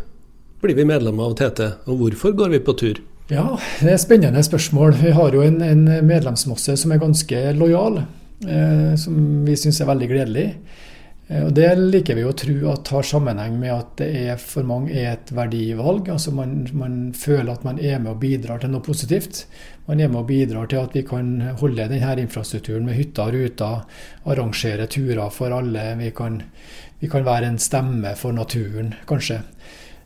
blir 0.63 0.79
vi 0.79 0.89
medlemmer 0.89 1.29
av 1.29 1.37
TT, 1.37 1.67
og 1.85 2.01
hvorfor 2.01 2.33
går 2.39 2.57
vi 2.57 2.65
på 2.65 2.79
tur? 2.81 3.03
Ja, 3.29 3.59
det 3.83 3.93
er 3.93 4.01
spennende 4.01 4.41
spørsmål. 4.43 4.95
Vi 5.03 5.13
har 5.13 5.35
jo 5.37 5.45
en, 5.45 5.61
en 5.61 5.85
medlemsmasse 6.09 6.79
som 6.81 6.95
er 6.95 7.03
ganske 7.03 7.43
lojal, 7.59 8.01
eh, 8.49 8.95
som 8.97 9.19
vi 9.45 9.57
syns 9.61 9.83
er 9.85 9.91
veldig 9.91 10.09
gledelig. 10.09 10.47
Eh, 11.29 11.45
og 11.45 11.53
Det 11.55 11.69
liker 11.79 12.17
vi 12.17 12.25
å 12.25 12.35
tro 12.37 12.57
at 12.73 12.91
har 12.95 13.07
sammenheng 13.07 13.59
med 13.61 13.75
at 13.75 13.95
det 14.01 14.09
er 14.25 14.41
for 14.43 14.67
mange 14.69 14.95
er 14.97 15.13
et 15.13 15.33
verdivalg. 15.35 16.09
altså 16.09 16.33
man, 16.33 16.67
man, 16.73 16.99
føler 17.13 17.53
at 17.53 17.65
man 17.65 17.79
er 17.79 17.99
med 17.99 18.15
og 18.15 18.23
bidrar 18.23 18.63
til 18.63 18.73
noe 18.73 18.85
positivt. 18.85 19.47
Man 19.87 20.01
er 20.01 20.09
med 20.09 20.23
og 20.23 20.29
bidrar 20.29 20.69
til 20.69 20.83
at 20.83 20.97
vi 20.97 21.05
kan 21.07 21.35
holde 21.61 21.89
denne 21.89 22.17
infrastrukturen 22.23 22.87
med 22.87 22.97
hytter 22.97 23.29
og 23.29 23.35
ruter, 23.35 23.85
arrangere 24.25 24.87
turer 24.87 25.29
for 25.31 25.53
alle. 25.53 25.93
Vi 26.01 26.11
kan, 26.17 26.43
vi 27.01 27.09
kan 27.09 27.25
være 27.25 27.53
en 27.53 27.61
stemme 27.61 28.17
for 28.17 28.33
naturen, 28.33 28.95
kanskje. 29.09 29.43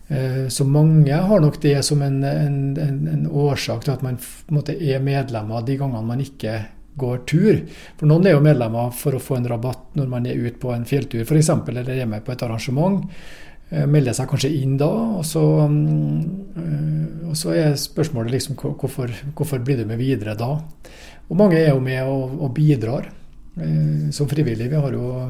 Eh, 0.08 0.48
så 0.48 0.64
mange 0.64 1.14
har 1.14 1.40
nok 1.40 1.60
det 1.62 1.78
som 1.86 2.02
en, 2.02 2.22
en, 2.24 2.76
en 2.78 3.26
årsak 3.26 3.84
til 3.84 3.94
at 3.94 4.02
man 4.02 4.18
er 4.66 5.02
medlemmer 5.02 5.62
de 5.62 5.76
gangene 5.78 6.06
man 6.06 6.20
ikke 6.20 6.58
går 6.98 7.22
tur. 7.28 7.62
For 8.00 8.08
noen 8.10 8.26
er 8.26 8.36
jo 8.36 8.44
medlemmer 8.44 8.92
for 8.96 9.16
å 9.16 9.22
få 9.22 9.38
en 9.38 9.48
rabatt 9.48 9.96
når 9.98 10.10
man 10.12 10.26
er 10.28 10.40
ute 10.40 10.58
på 10.62 10.74
en 10.74 10.84
fjelltur 10.88 11.24
f.eks., 11.24 11.50
eller 11.72 11.88
er 11.94 12.10
med 12.10 12.24
på 12.26 12.34
et 12.34 12.44
arrangement. 12.44 13.00
Eh, 13.72 13.86
melder 13.88 14.16
seg 14.16 14.28
kanskje 14.28 14.52
inn 14.52 14.76
da, 14.80 14.90
og 15.18 15.24
så, 15.24 15.42
mm, 15.64 17.28
og 17.30 17.36
så 17.38 17.54
er 17.56 17.78
spørsmålet 17.80 18.34
liksom 18.34 18.58
hvorfor, 18.60 19.12
hvorfor, 19.32 19.62
blir 19.64 19.80
du 19.80 19.86
med 19.88 20.00
videre 20.00 20.36
da? 20.36 20.58
Og 21.30 21.38
mange 21.38 21.56
er 21.56 21.70
jo 21.70 21.80
med 21.80 22.02
og, 22.04 22.36
og 22.42 22.52
bidrar 22.56 23.08
eh, 23.08 24.10
som 24.12 24.28
frivillig. 24.28 24.68
Vi 24.68 24.82
har 24.86 24.98
jo 24.98 25.28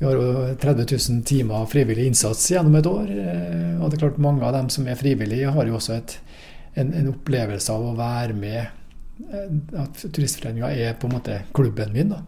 vi 0.00 0.06
har 0.08 0.16
jo 0.16 0.54
30 0.56 0.86
000 0.88 1.24
timer 1.28 1.66
frivillig 1.68 2.06
innsats 2.08 2.46
gjennom 2.50 2.78
et 2.78 2.88
år. 2.88 3.06
Eh, 3.12 3.72
og 3.78 3.86
det 3.86 3.98
er 3.98 4.04
klart 4.06 4.20
mange 4.24 4.42
av 4.48 4.56
dem 4.56 4.72
som 4.72 4.88
er 4.88 4.98
frivillige, 4.98 5.54
har 5.54 5.68
jo 5.68 5.76
også 5.78 5.98
et, 6.00 6.18
en, 6.80 6.90
en 6.96 7.10
opplevelse 7.12 7.70
av 7.70 7.84
å 7.86 7.96
være 7.98 8.34
med 8.34 8.62
Eh, 8.62 8.79
at 9.78 10.04
Turistforeninga 10.06 10.70
er 10.72 10.98
på 10.98 11.08
en 11.08 11.16
måte 11.18 11.42
klubben 11.56 11.92
min. 11.94 12.12
da. 12.14 12.22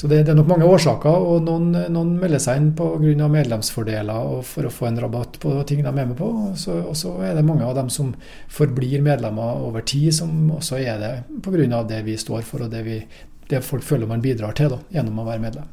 Så 0.00 0.08
det, 0.08 0.22
det, 0.24 0.32
er 0.32 0.36
nok 0.38 0.48
mange 0.48 0.64
årsaker, 0.64 1.24
og 1.28 1.42
noen, 1.44 1.74
noen 1.92 2.14
melder 2.16 2.40
seg 2.40 2.56
inn 2.56 2.70
pga. 2.78 3.26
medlemsfordeler 3.28 4.30
og 4.32 4.46
for 4.48 4.64
å 4.64 4.72
få 4.72 4.86
en 4.88 5.00
rabatt 5.02 5.36
på 5.42 5.52
ting 5.68 5.82
de 5.84 5.90
er 5.90 5.98
med 5.98 6.14
på. 6.16 6.30
Så, 6.56 6.78
og 6.88 6.96
så 6.96 7.16
er 7.26 7.34
det 7.36 7.44
mange 7.44 7.66
av 7.66 7.74
dem 7.76 7.90
som 7.92 8.14
forblir 8.48 9.04
medlemmer 9.04 9.60
over 9.66 9.84
tid, 9.84 10.14
som 10.16 10.54
også 10.56 10.80
er 10.80 11.02
det 11.02 11.12
pga. 11.44 11.82
det 11.84 12.00
vi 12.06 12.16
står 12.16 12.46
for 12.48 12.64
og 12.64 12.72
det, 12.72 12.80
vi, 12.86 13.02
det 13.50 13.60
folk 13.66 13.84
føler 13.84 14.08
man 14.08 14.24
bidrar 14.24 14.56
til 14.56 14.72
da, 14.72 14.80
gjennom 14.94 15.20
å 15.20 15.28
være 15.28 15.44
medlem 15.44 15.68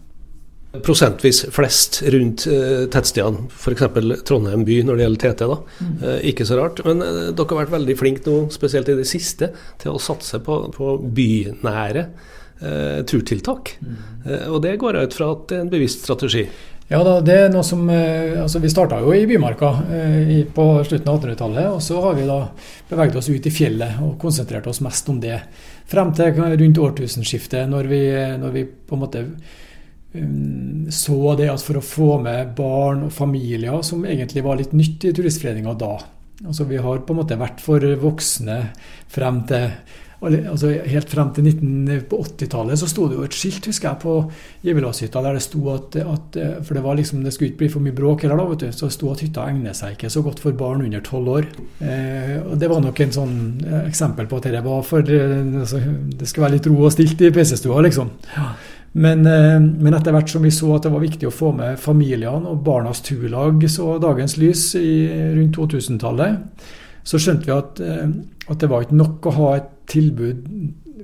prosentvis 0.84 1.46
flest 1.54 2.02
rundt 2.14 2.46
uh, 2.50 2.86
tettstedene, 2.92 3.48
f.eks. 3.52 3.84
Trondheim 4.28 4.66
by 4.68 4.82
når 4.86 5.00
det 5.00 5.06
gjelder 5.06 5.24
TT. 5.24 5.44
da. 5.48 5.58
Mm. 5.80 5.98
Uh, 6.04 6.18
ikke 6.32 6.48
så 6.48 6.60
rart. 6.60 6.82
Men 6.88 7.04
uh, 7.04 7.20
dere 7.32 7.50
har 7.52 7.62
vært 7.64 7.76
veldig 7.78 7.98
flinke 8.00 8.26
nå, 8.28 8.40
spesielt 8.54 8.90
i 8.92 8.98
det 9.00 9.08
siste, 9.10 9.52
til 9.82 9.96
å 9.96 10.02
satse 10.02 10.42
på, 10.44 10.60
på 10.76 10.96
bynære 11.02 12.08
eh, 12.08 13.04
turtiltak. 13.08 13.78
Mm. 13.82 14.00
og 14.52 14.58
det 14.64 14.80
går 14.82 14.98
ut 15.04 15.14
fra 15.14 15.30
at 15.36 15.46
det 15.50 15.60
er 15.60 15.62
en 15.66 15.70
bevisst 15.72 16.04
strategi. 16.06 16.48
Ja 16.88 17.02
da, 17.04 17.18
det 17.20 17.36
er 17.36 17.50
noe 17.52 17.66
som, 17.68 17.82
altså 17.92 18.62
Vi 18.64 18.70
starta 18.72 19.02
jo 19.04 19.12
i 19.12 19.26
Bymarka 19.28 19.74
på 20.56 20.66
slutten 20.88 21.10
av 21.12 21.18
1800-tallet. 21.18 21.68
Og 21.76 21.82
så 21.84 22.00
har 22.02 22.16
vi 22.16 22.28
da 22.30 22.38
beveget 22.90 23.20
oss 23.20 23.28
ut 23.28 23.50
i 23.50 23.52
fjellet 23.52 24.00
og 24.06 24.16
konsentrert 24.22 24.70
oss 24.72 24.80
mest 24.86 25.12
om 25.12 25.20
det. 25.20 25.42
Frem 25.92 26.14
til 26.16 26.40
rundt 26.40 26.82
årtusenskiftet, 26.86 27.68
når 27.70 27.92
vi, 27.92 28.02
når 28.40 28.56
vi 28.56 28.64
på 28.68 28.96
en 28.96 29.04
måte 29.04 29.26
så 30.94 31.36
det 31.40 31.50
at 31.52 31.64
for 31.64 31.80
å 31.80 31.86
få 31.86 32.12
med 32.24 32.54
barn 32.58 33.08
og 33.08 33.14
familier, 33.16 33.82
som 33.86 34.06
egentlig 34.08 34.46
var 34.46 34.60
litt 34.60 34.76
nytt 34.78 35.08
i 35.10 35.14
Turistforeninga 35.16 35.76
da 35.78 35.96
altså 36.46 36.68
Vi 36.70 36.78
har 36.78 37.00
på 37.02 37.14
en 37.14 37.22
måte 37.22 37.40
vært 37.40 37.64
for 37.66 37.82
voksne 38.02 38.60
frem 39.10 39.42
til 39.50 39.72
altså 40.18 40.72
Helt 40.90 41.12
frem 41.12 41.30
til 41.36 41.46
1980-tallet 41.46 42.80
så 42.82 42.88
sto 42.90 43.06
det 43.10 43.20
jo 43.20 43.26
et 43.28 43.36
skilt 43.38 43.68
husker 43.70 43.92
jeg, 43.92 44.00
på 44.02 44.16
Givelashytta 44.66 45.22
der 45.22 45.38
det 45.38 45.44
sto 45.46 45.62
at, 45.76 45.98
at, 46.02 46.40
For 46.66 46.74
det 46.74 46.82
var 46.86 46.98
liksom, 46.98 47.22
det 47.22 47.34
skulle 47.36 47.52
ikke 47.52 47.62
bli 47.62 47.70
for 47.76 47.86
mye 47.86 47.98
bråk 47.98 48.26
heller, 48.26 48.42
da, 48.42 48.48
vet 48.50 48.66
du, 48.66 48.72
så 48.74 48.90
det 48.90 48.96
sto 48.98 49.12
at 49.14 49.22
hytta 49.22 49.46
egner 49.46 49.78
seg 49.78 49.94
ikke 49.94 50.10
så 50.10 50.24
godt 50.26 50.42
for 50.42 50.58
barn 50.58 50.82
under 50.88 51.04
tolv 51.06 51.30
år. 51.36 51.50
Eh, 51.86 52.34
og 52.42 52.58
Det 52.58 52.72
var 52.72 52.82
nok 52.82 53.04
en 53.06 53.14
sånn 53.14 53.38
eh, 53.62 53.84
eksempel 53.84 54.30
på 54.30 54.42
at 54.42 54.50
det 54.58 54.64
var 54.66 54.82
for 54.88 55.06
eh, 55.06 55.38
altså, 55.62 55.84
Det 56.18 56.30
skulle 56.30 56.48
være 56.48 56.58
litt 56.58 56.72
ro 56.72 56.80
og 56.82 56.96
stilt 56.98 57.22
i 57.22 57.32
PC-stua, 57.38 57.86
liksom. 57.86 58.12
Ja. 58.34 58.50
Men, 58.98 59.26
eh, 59.30 59.60
men, 59.62 59.94
etter 59.94 60.16
hvert 60.16 60.32
som 60.32 60.46
vi 60.46 60.52
så 60.54 60.72
at 60.76 60.88
det 60.88 60.94
var 60.94 61.04
viktig 61.04 61.30
å 61.30 61.34
få 61.34 61.52
med 61.56 61.78
familiene, 61.82 62.50
og 62.50 62.64
Barnas 62.66 63.04
Turlag 63.06 63.62
så 63.70 63.98
dagens 64.02 64.38
lys 64.42 64.72
i, 64.80 65.06
rundt 65.36 65.58
2000-tallet, 65.58 66.66
så 67.08 67.22
skjønte 67.22 67.48
vi 67.48 67.56
at, 67.56 67.84
eh, 67.84 68.08
at, 68.48 68.58
det 68.58 68.72
var 68.72 68.86
ikke 68.86 68.98
nok 68.98 69.30
å 69.30 69.36
ha 69.38 69.52
et 69.60 69.70
tilbud, 69.94 70.48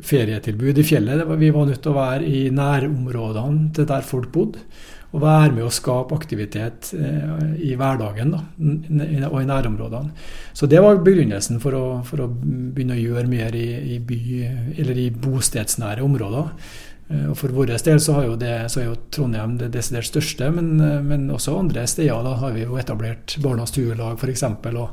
ferietilbud 0.04 0.82
i 0.82 0.88
fjellet. 0.88 1.22
Var, 1.28 1.40
vi 1.40 1.54
var 1.54 1.70
nødt 1.70 1.84
til 1.84 1.94
å 1.94 2.00
være 2.00 2.26
i 2.28 2.42
nærområdene 2.52 3.70
til 3.78 3.88
der 3.88 4.10
folk 4.10 4.34
bodde. 4.34 4.66
Og 5.14 5.22
være 5.22 5.52
med 5.54 5.68
å 5.68 5.70
skape 5.70 6.16
aktivitet 6.18 6.88
eh, 6.98 7.44
i 7.62 7.76
hverdagen 7.78 8.32
da, 8.34 8.40
og 9.28 9.36
i 9.38 9.46
nærområdene. 9.46 10.10
Så 10.58 10.66
det 10.66 10.80
var 10.82 10.98
begrunnelsen 11.06 11.62
for 11.62 11.78
å, 11.78 11.84
for 12.08 12.24
å 12.26 12.32
begynne 12.34 12.98
å 12.98 13.04
gjøre 13.04 13.30
mer 13.30 13.54
i, 13.54 13.68
i, 13.94 14.00
by, 14.02 14.24
eller 14.82 15.04
i 15.04 15.12
bostedsnære 15.14 16.02
områder. 16.02 16.50
Eh, 17.10 17.28
og 17.30 17.38
For 17.40 17.54
vår 17.54 17.74
del 17.74 18.00
så, 18.02 18.18
jo 18.26 18.38
det, 18.40 18.56
så, 18.72 18.82
er 18.82 18.90
jo 18.90 18.98
Trondheim 19.14 19.58
det 19.60 19.72
desidert 19.74 20.10
største, 20.10 20.50
men, 20.56 20.74
eh, 20.80 21.00
men, 21.04 21.30
også 21.34 21.58
andre 21.60 21.86
steder 21.90 22.24
da 22.26 22.38
har 22.42 22.56
vi 22.56 22.66
jo 22.66 22.80
etablert 22.80 23.38
Barnas 23.44 23.76
Turlag 23.76 24.20
f.eks. 24.20 24.44
Og, 24.74 24.88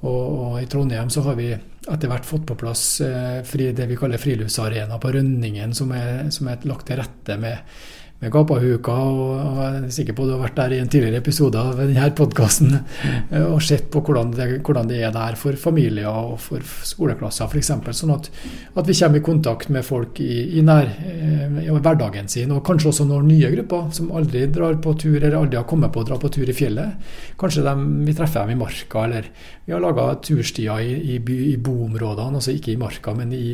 og, 0.00 0.08
og 0.12 0.56
i 0.62 0.68
Trondheim 0.70 1.10
så 1.12 1.24
har 1.26 1.38
vi 1.38 1.52
etter 1.52 2.10
hvert 2.10 2.26
fått 2.26 2.46
på 2.48 2.58
plass 2.58 2.86
eh, 3.04 3.42
fri, 3.46 3.70
det 3.76 3.88
vi 3.90 3.98
kaller 3.98 4.20
friluftsarena 4.22 4.98
på 5.02 5.12
Rønningen, 5.14 5.74
som 5.76 5.92
er, 5.94 6.26
som 6.34 6.50
er 6.50 6.66
lagt 6.66 6.88
til 6.88 7.00
rette 7.00 7.38
med 7.40 7.78
med 8.22 8.32
gapahuka. 8.32 8.94
Og, 8.94 9.32
og 9.36 9.60
jeg 9.60 9.80
er 9.80 9.94
sikker 9.98 10.16
på 10.16 10.24
at 10.24 10.30
du 10.30 10.34
har 10.34 10.42
vært 10.44 10.58
der 10.58 10.74
i 10.76 10.80
en 10.82 10.90
tidligere 10.92 11.20
episode 11.22 11.60
av 11.60 11.80
denne 11.80 12.08
podkasten 12.16 12.72
mm. 12.72 13.36
og 13.50 13.60
sett 13.64 13.88
på 13.92 14.02
hvordan 14.04 14.32
det, 14.36 14.48
hvordan 14.66 14.90
det, 14.90 15.02
er 15.04 15.14
der 15.14 15.36
for 15.40 15.58
familier 15.60 16.08
og 16.08 16.38
for 16.42 16.64
skoleklasser 16.64 17.50
f.eks. 17.50 17.72
Sånn 17.96 18.14
at, 18.14 18.30
at, 18.74 18.86
vi 18.86 18.96
kommer 18.96 19.20
i 19.20 19.26
kontakt 19.26 19.70
med 19.74 19.86
folk 19.86 20.20
i, 20.24 20.58
i, 20.58 20.64
nær, 20.66 20.90
eh, 21.06 21.60
i 21.66 21.68
hverdagen 21.70 22.30
sin. 22.32 22.54
Og 22.56 22.64
kanskje 22.66 22.92
også 22.92 23.08
når 23.08 23.28
nye 23.28 23.52
grupper 23.56 23.92
som 23.96 24.12
aldri 24.16 24.46
drar 24.52 24.80
på 24.82 24.96
tur, 25.00 25.18
eller 25.20 25.38
aldri 25.40 25.60
har 25.60 25.68
kommet 25.68 25.92
på 25.94 26.02
å 26.02 26.08
dra 26.08 26.20
på 26.20 26.32
tur 26.32 26.48
i 26.48 26.56
fjellet. 26.56 27.12
Kanskje 27.40 27.64
de, 27.66 27.76
vi 28.06 28.16
treffer 28.16 28.44
dem 28.44 28.56
i 28.56 28.60
marka, 28.64 29.06
eller 29.06 29.30
vi 29.66 29.74
har 29.74 29.82
laga 29.82 30.12
turstier 30.24 30.82
i, 30.82 31.16
i, 31.16 31.22
i 31.52 31.56
boområdene, 31.60 32.40
altså 32.40 32.54
ikke 32.54 32.72
i 32.72 32.80
marka, 32.80 33.14
men 33.16 33.32
i 33.36 33.48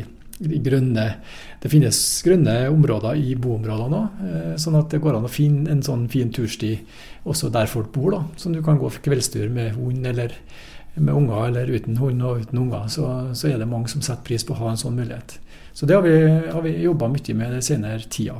grønne 0.63 1.05
Det 1.63 1.71
finnes 1.71 1.97
grønne 2.25 2.55
områder 2.69 3.15
i 3.15 3.35
boområdene 3.39 3.99
òg, 3.99 4.23
eh, 4.27 4.53
sånn 4.59 4.75
at 4.79 4.91
det 4.91 4.99
går 5.03 5.15
an 5.17 5.27
å 5.27 5.31
finne 5.31 5.71
en 5.71 5.83
sånn 5.85 6.09
fin 6.11 6.31
tursti 6.33 6.73
også 7.23 7.49
der 7.53 7.69
folk 7.71 7.91
bor. 7.93 8.11
da, 8.11 8.23
Som 8.35 8.53
du 8.53 8.61
kan 8.61 8.77
gå 8.77 8.89
for 8.89 9.01
kveldstur 9.01 9.49
med 9.49 9.75
hund 9.75 10.05
eller 10.05 10.33
med 10.95 11.15
unger, 11.15 11.47
eller 11.47 11.71
uten 11.71 11.97
hund 11.97 12.21
og 12.21 12.41
uten 12.41 12.59
unger. 12.59 12.87
Så, 12.87 13.07
så 13.33 13.47
er 13.49 13.57
det 13.57 13.67
mange 13.67 13.87
som 13.89 14.01
setter 14.01 14.23
pris 14.27 14.43
på 14.43 14.53
å 14.53 14.59
ha 14.59 14.71
en 14.71 14.77
sånn 14.77 14.97
mulighet. 14.97 15.39
Så 15.73 15.87
det 15.89 15.95
har 15.95 16.03
vi, 16.05 16.17
har 16.51 16.61
vi 16.61 16.75
jobba 16.83 17.07
mye 17.09 17.33
med 17.33 17.55
den 17.55 17.65
senere 17.65 18.09
tida. 18.09 18.35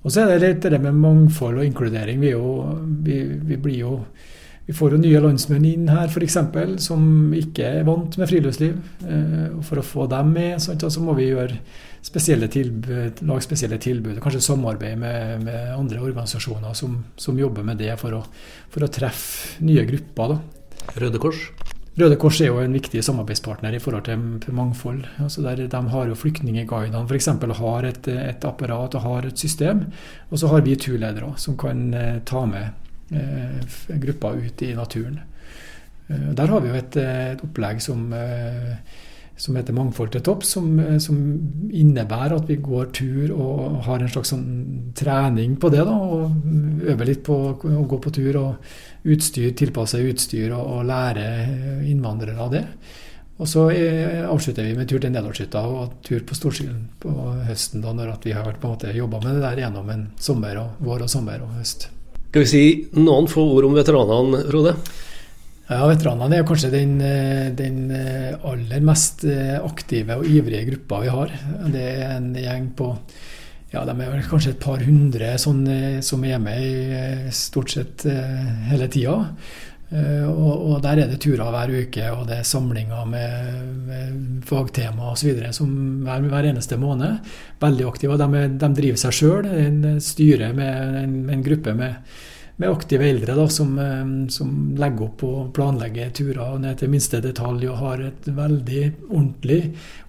Og 0.00 0.12
så 0.12 0.22
er 0.22 0.38
det 0.38 0.46
litt 0.46 0.68
det 0.72 0.80
med 0.80 0.96
mangfold 0.96 1.60
og 1.60 1.66
inkludering. 1.66 2.20
Vi, 2.22 2.30
jo, 2.32 2.78
vi, 3.04 3.20
vi 3.50 3.58
blir 3.60 3.82
jo 3.82 3.96
vi 4.70 4.74
får 4.74 4.92
jo 4.94 4.98
nye 5.02 5.18
landsmenn 5.18 5.64
inn 5.66 5.88
her 5.90 6.06
f.eks. 6.06 6.36
som 6.78 7.06
ikke 7.34 7.64
er 7.66 7.86
vant 7.88 8.14
med 8.20 8.28
friluftsliv. 8.30 8.76
Eh, 9.02 9.48
og 9.48 9.64
For 9.66 9.80
å 9.80 9.82
få 9.82 10.04
dem 10.12 10.28
med, 10.30 10.60
så 10.62 11.02
må 11.02 11.16
vi 11.18 11.24
gjøre 11.32 11.56
spesielle 12.06 12.46
tilbud, 12.46 13.18
lage 13.26 13.42
spesielle 13.48 13.80
tilbud. 13.82 14.20
Kanskje 14.22 14.44
samarbeide 14.46 15.00
med, 15.00 15.42
med 15.42 15.72
andre 15.74 15.98
organisasjoner 15.98 16.76
som, 16.78 17.00
som, 17.18 17.40
jobber 17.42 17.66
med 17.66 17.82
det 17.82 17.96
for 17.98 18.14
å, 18.14 18.20
for 18.70 18.86
å 18.86 18.90
treffe 18.94 19.58
nye 19.66 19.82
grupper. 19.88 20.36
Da. 20.36 20.84
Røde 21.02 21.18
Kors? 21.24 21.40
Røde 21.98 22.18
Kors 22.22 22.38
er 22.38 22.52
jo 22.52 22.60
en 22.62 22.78
viktig 22.78 23.02
samarbeidspartner 23.02 23.74
i 23.74 23.80
forhold 23.82 24.06
til 24.06 24.54
mangfold. 24.54 25.02
Altså 25.24 25.42
der 25.48 25.64
De 25.66 25.80
har 25.96 26.12
jo 26.12 26.20
flyktningguidene 26.20 27.02
f.eks. 27.10 27.32
har 27.58 27.90
et, 27.90 28.06
et, 28.06 28.46
apparat 28.46 28.94
og 28.94 29.02
har 29.08 29.26
et 29.26 29.46
system. 29.48 29.88
Og 30.30 30.38
så 30.38 30.52
har 30.54 30.62
vi 30.62 30.78
turledere 30.78 31.32
som 31.42 31.58
kan 31.58 31.88
eh, 31.90 32.22
ta 32.22 32.44
med 32.46 32.86
gruppa 33.10 34.32
ut 34.38 34.62
i 34.62 34.74
naturen. 34.78 35.20
Eh, 36.10 36.32
der 36.34 36.46
har 36.46 36.60
vi 36.60 36.68
jo 36.68 36.74
et, 36.74 36.96
eh, 36.96 37.32
et 37.34 37.44
opplegg 37.44 37.80
som, 37.82 38.12
som, 39.36 39.56
heter 39.56 39.76
Mangfold 39.76 40.12
til 40.12 40.22
topp, 40.26 40.44
som, 40.44 40.72
som, 41.00 41.18
innebærer 41.70 42.36
at 42.36 42.48
vi 42.48 42.56
går 42.60 42.90
tur 42.92 43.34
og 43.34 43.82
har 43.86 44.02
en 44.02 44.10
slags 44.12 44.34
sånn 44.34 44.92
trening 44.96 45.56
på 45.60 45.70
det. 45.72 45.84
da, 45.86 45.94
og 45.94 46.34
Øver 46.80 47.06
litt 47.06 47.22
på 47.24 47.36
å 47.52 47.84
gå 47.86 48.00
på 48.00 48.10
tur 48.10 48.40
og 48.40 48.72
utstyr, 49.04 49.52
tilpasse 49.56 50.00
utstyr 50.00 50.50
og, 50.56 50.64
og 50.66 50.90
lære 50.90 51.28
innvandrere 51.88 52.40
av 52.40 52.50
det. 52.56 52.66
Og 53.40 53.48
så 53.48 53.70
eh, 53.72 54.26
avslutter 54.28 54.66
vi 54.66 54.74
med 54.76 54.90
tur 54.90 55.00
til 55.00 55.14
Nedalshytta 55.14 55.62
og 55.64 56.02
tur 56.04 56.20
på 56.28 56.36
Storskylden 56.36 56.82
på 57.00 57.14
høsten, 57.46 57.80
da, 57.80 57.94
når 57.96 58.18
vi 58.26 58.34
har 58.36 58.58
på 58.60 58.74
jobba 58.92 59.22
med 59.22 59.38
det 59.38 59.46
der 59.46 59.62
gjennom 59.64 59.88
en 59.94 60.04
sommer 60.20 60.60
og 60.60 60.84
vår 60.84 61.06
og 61.06 61.12
sommer 61.14 61.40
og 61.46 61.56
høst. 61.56 61.88
Skal 62.30 62.44
vi 62.44 62.46
si 62.46 62.64
noen 62.94 63.26
få 63.26 63.42
ord 63.56 63.66
om 63.66 63.72
veteranene, 63.74 64.44
Rode? 64.54 64.76
Ja, 65.66 65.80
Veteranene 65.90 66.36
er 66.38 66.44
kanskje 66.46 66.70
den, 66.70 66.92
eh, 67.02 67.48
den, 67.58 67.90
eh, 67.90 68.36
aller 68.46 68.84
mest 68.86 69.24
aktive 69.26 70.20
og 70.20 70.28
ivrige 70.30 70.68
gruppa 70.68 71.00
vi 71.02 71.10
har. 71.10 71.32
Det 71.74 71.82
er 71.82 72.12
en 72.14 72.32
gjeng 72.34 72.70
på 72.78 72.94
ja, 73.72 73.84
de 73.84 73.90
er 74.02 74.22
kanskje 74.30 74.50
et 74.50 74.62
par 74.62 74.78
hundre 74.78 75.34
sånn, 75.38 76.02
som 76.02 76.24
er 76.24 76.38
med 76.42 76.62
i 76.62 77.30
stort 77.30 77.70
sett 77.70 78.02
hele 78.02 78.88
tida. 78.90 79.36
Eh, 79.90 80.26
og, 80.28 80.52
og, 80.70 80.76
der 80.84 81.00
er 81.02 81.10
det 81.10 81.18
turer 81.22 81.50
hver 81.50 81.72
uke, 81.82 82.04
og 82.14 82.28
det 82.28 82.36
er 82.38 82.46
samlinger 82.46 83.08
med, 83.10 83.62
med 83.88 84.44
fagtema 84.46 85.10
osv. 85.10 85.32
hver, 85.34 86.28
hver 86.30 86.50
eneste 86.52 86.78
måned. 86.78 87.18
Veldig 87.62 87.88
aktive. 87.88 88.18
De, 88.20 88.44
de 88.62 88.70
driver 88.78 89.02
seg 89.02 89.16
sjøl. 89.18 89.50
En 89.50 89.98
styre 90.04 90.52
med 90.54 91.00
en, 91.02 91.16
en 91.34 91.42
gruppe 91.46 91.74
med, 91.74 92.14
med, 92.60 92.68
aktive 92.70 93.08
eldre 93.08 93.36
da, 93.38 93.46
som, 93.50 93.72
eh, 93.80 94.10
som, 94.32 94.50
legger 94.80 95.06
opp 95.08 95.24
og 95.26 95.52
planlegger 95.56 96.12
turer 96.16 96.58
ned 96.62 96.80
til 96.80 96.92
minste 96.92 97.22
detalj 97.24 97.68
og 97.70 97.80
har 97.80 98.04
et 98.10 98.28
veldig 98.36 98.82
ordentlig 99.08 99.62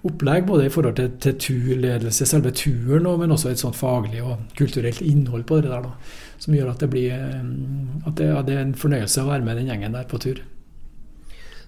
opplegg 0.08 0.46
både 0.48 0.68
i 0.68 0.74
forhold 0.74 0.98
til, 1.00 1.14
til 1.22 1.38
turledelse, 1.46 2.28
selve 2.28 2.54
turen, 2.56 3.08
men 3.20 3.34
også 3.34 3.52
et 3.52 3.62
sånt 3.62 3.78
faglig 3.78 4.22
og 4.22 4.52
kulturelt 4.58 5.02
innhold 5.02 5.48
på 5.48 5.62
det 5.62 5.72
der. 5.72 5.88
da 5.88 6.30
som 6.42 6.56
gjør 6.56 6.72
at 6.72 6.82
det 6.82 6.90
blir 6.90 7.12
eh, 7.14 7.44
at 8.08 8.16
det, 8.18 8.26
ja, 8.30 8.40
det, 8.46 8.56
er 8.56 8.66
en 8.66 8.78
fornøyelse 8.78 9.22
å 9.22 9.30
være 9.30 9.46
med 9.46 9.60
den 9.60 9.70
gjengen 9.70 9.94
der 9.94 10.08
på 10.10 10.18
tur. 10.22 10.42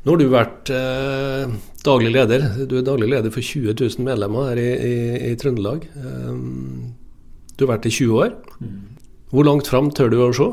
Nå 0.05 0.13
har 0.13 0.21
du 0.21 0.27
vært 0.33 0.73
eh, 0.75 1.55
daglig 1.87 2.11
leder. 2.13 2.49
Du 2.69 2.77
er 2.81 2.87
daglig 2.87 3.09
leder 3.13 3.33
for 3.33 3.45
20 3.45 3.73
000 3.73 4.05
medlemmer 4.05 4.51
her 4.51 4.61
i, 4.61 4.69
i, 4.75 4.97
i 5.31 5.37
Trøndelag. 5.41 5.87
Um, 5.97 6.93
du 7.55 7.65
har 7.65 7.77
vært 7.77 7.89
i 7.89 7.95
20 7.95 8.19
år. 8.27 8.35
Mm. 8.59 8.75
Hvor 9.33 9.49
langt 9.49 9.71
fram 9.71 9.89
tør 9.95 10.13
du 10.13 10.19
å 10.21 10.29
se? 10.37 10.51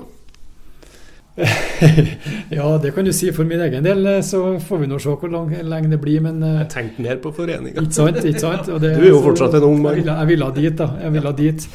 ja, 2.57 2.65
det 2.83 2.91
kan 2.95 3.07
du 3.07 3.13
si. 3.15 3.31
For 3.35 3.47
min 3.47 3.61
egen 3.63 3.85
del 3.85 4.09
så 4.27 4.43
får 4.59 4.83
vi 4.83 4.89
nå 4.91 4.99
se 4.99 5.15
hvor 5.15 5.31
lenge 5.31 5.93
det 5.93 6.01
blir. 6.01 6.19
Men 6.25 6.43
Jeg 6.43 6.67
tenkte 6.73 7.07
mer 7.07 7.21
på 7.23 7.31
foreninga. 7.35 7.79
Ikke 7.81 7.97
sant? 8.01 8.19
ikke 8.23 8.43
sant? 8.43 8.69
Det, 8.81 8.93
du 8.99 9.07
er 9.07 9.13
jo 9.13 9.23
fortsatt 9.23 9.57
en 9.61 9.69
ung 9.71 9.81
mann. 9.81 10.03
Jeg 10.03 10.29
ville 10.33 10.51
vil 10.51 10.63
dit, 10.63 10.77
da. 10.77 10.91
Jeg 11.05 11.15
ville 11.15 11.35
dit. 11.39 11.67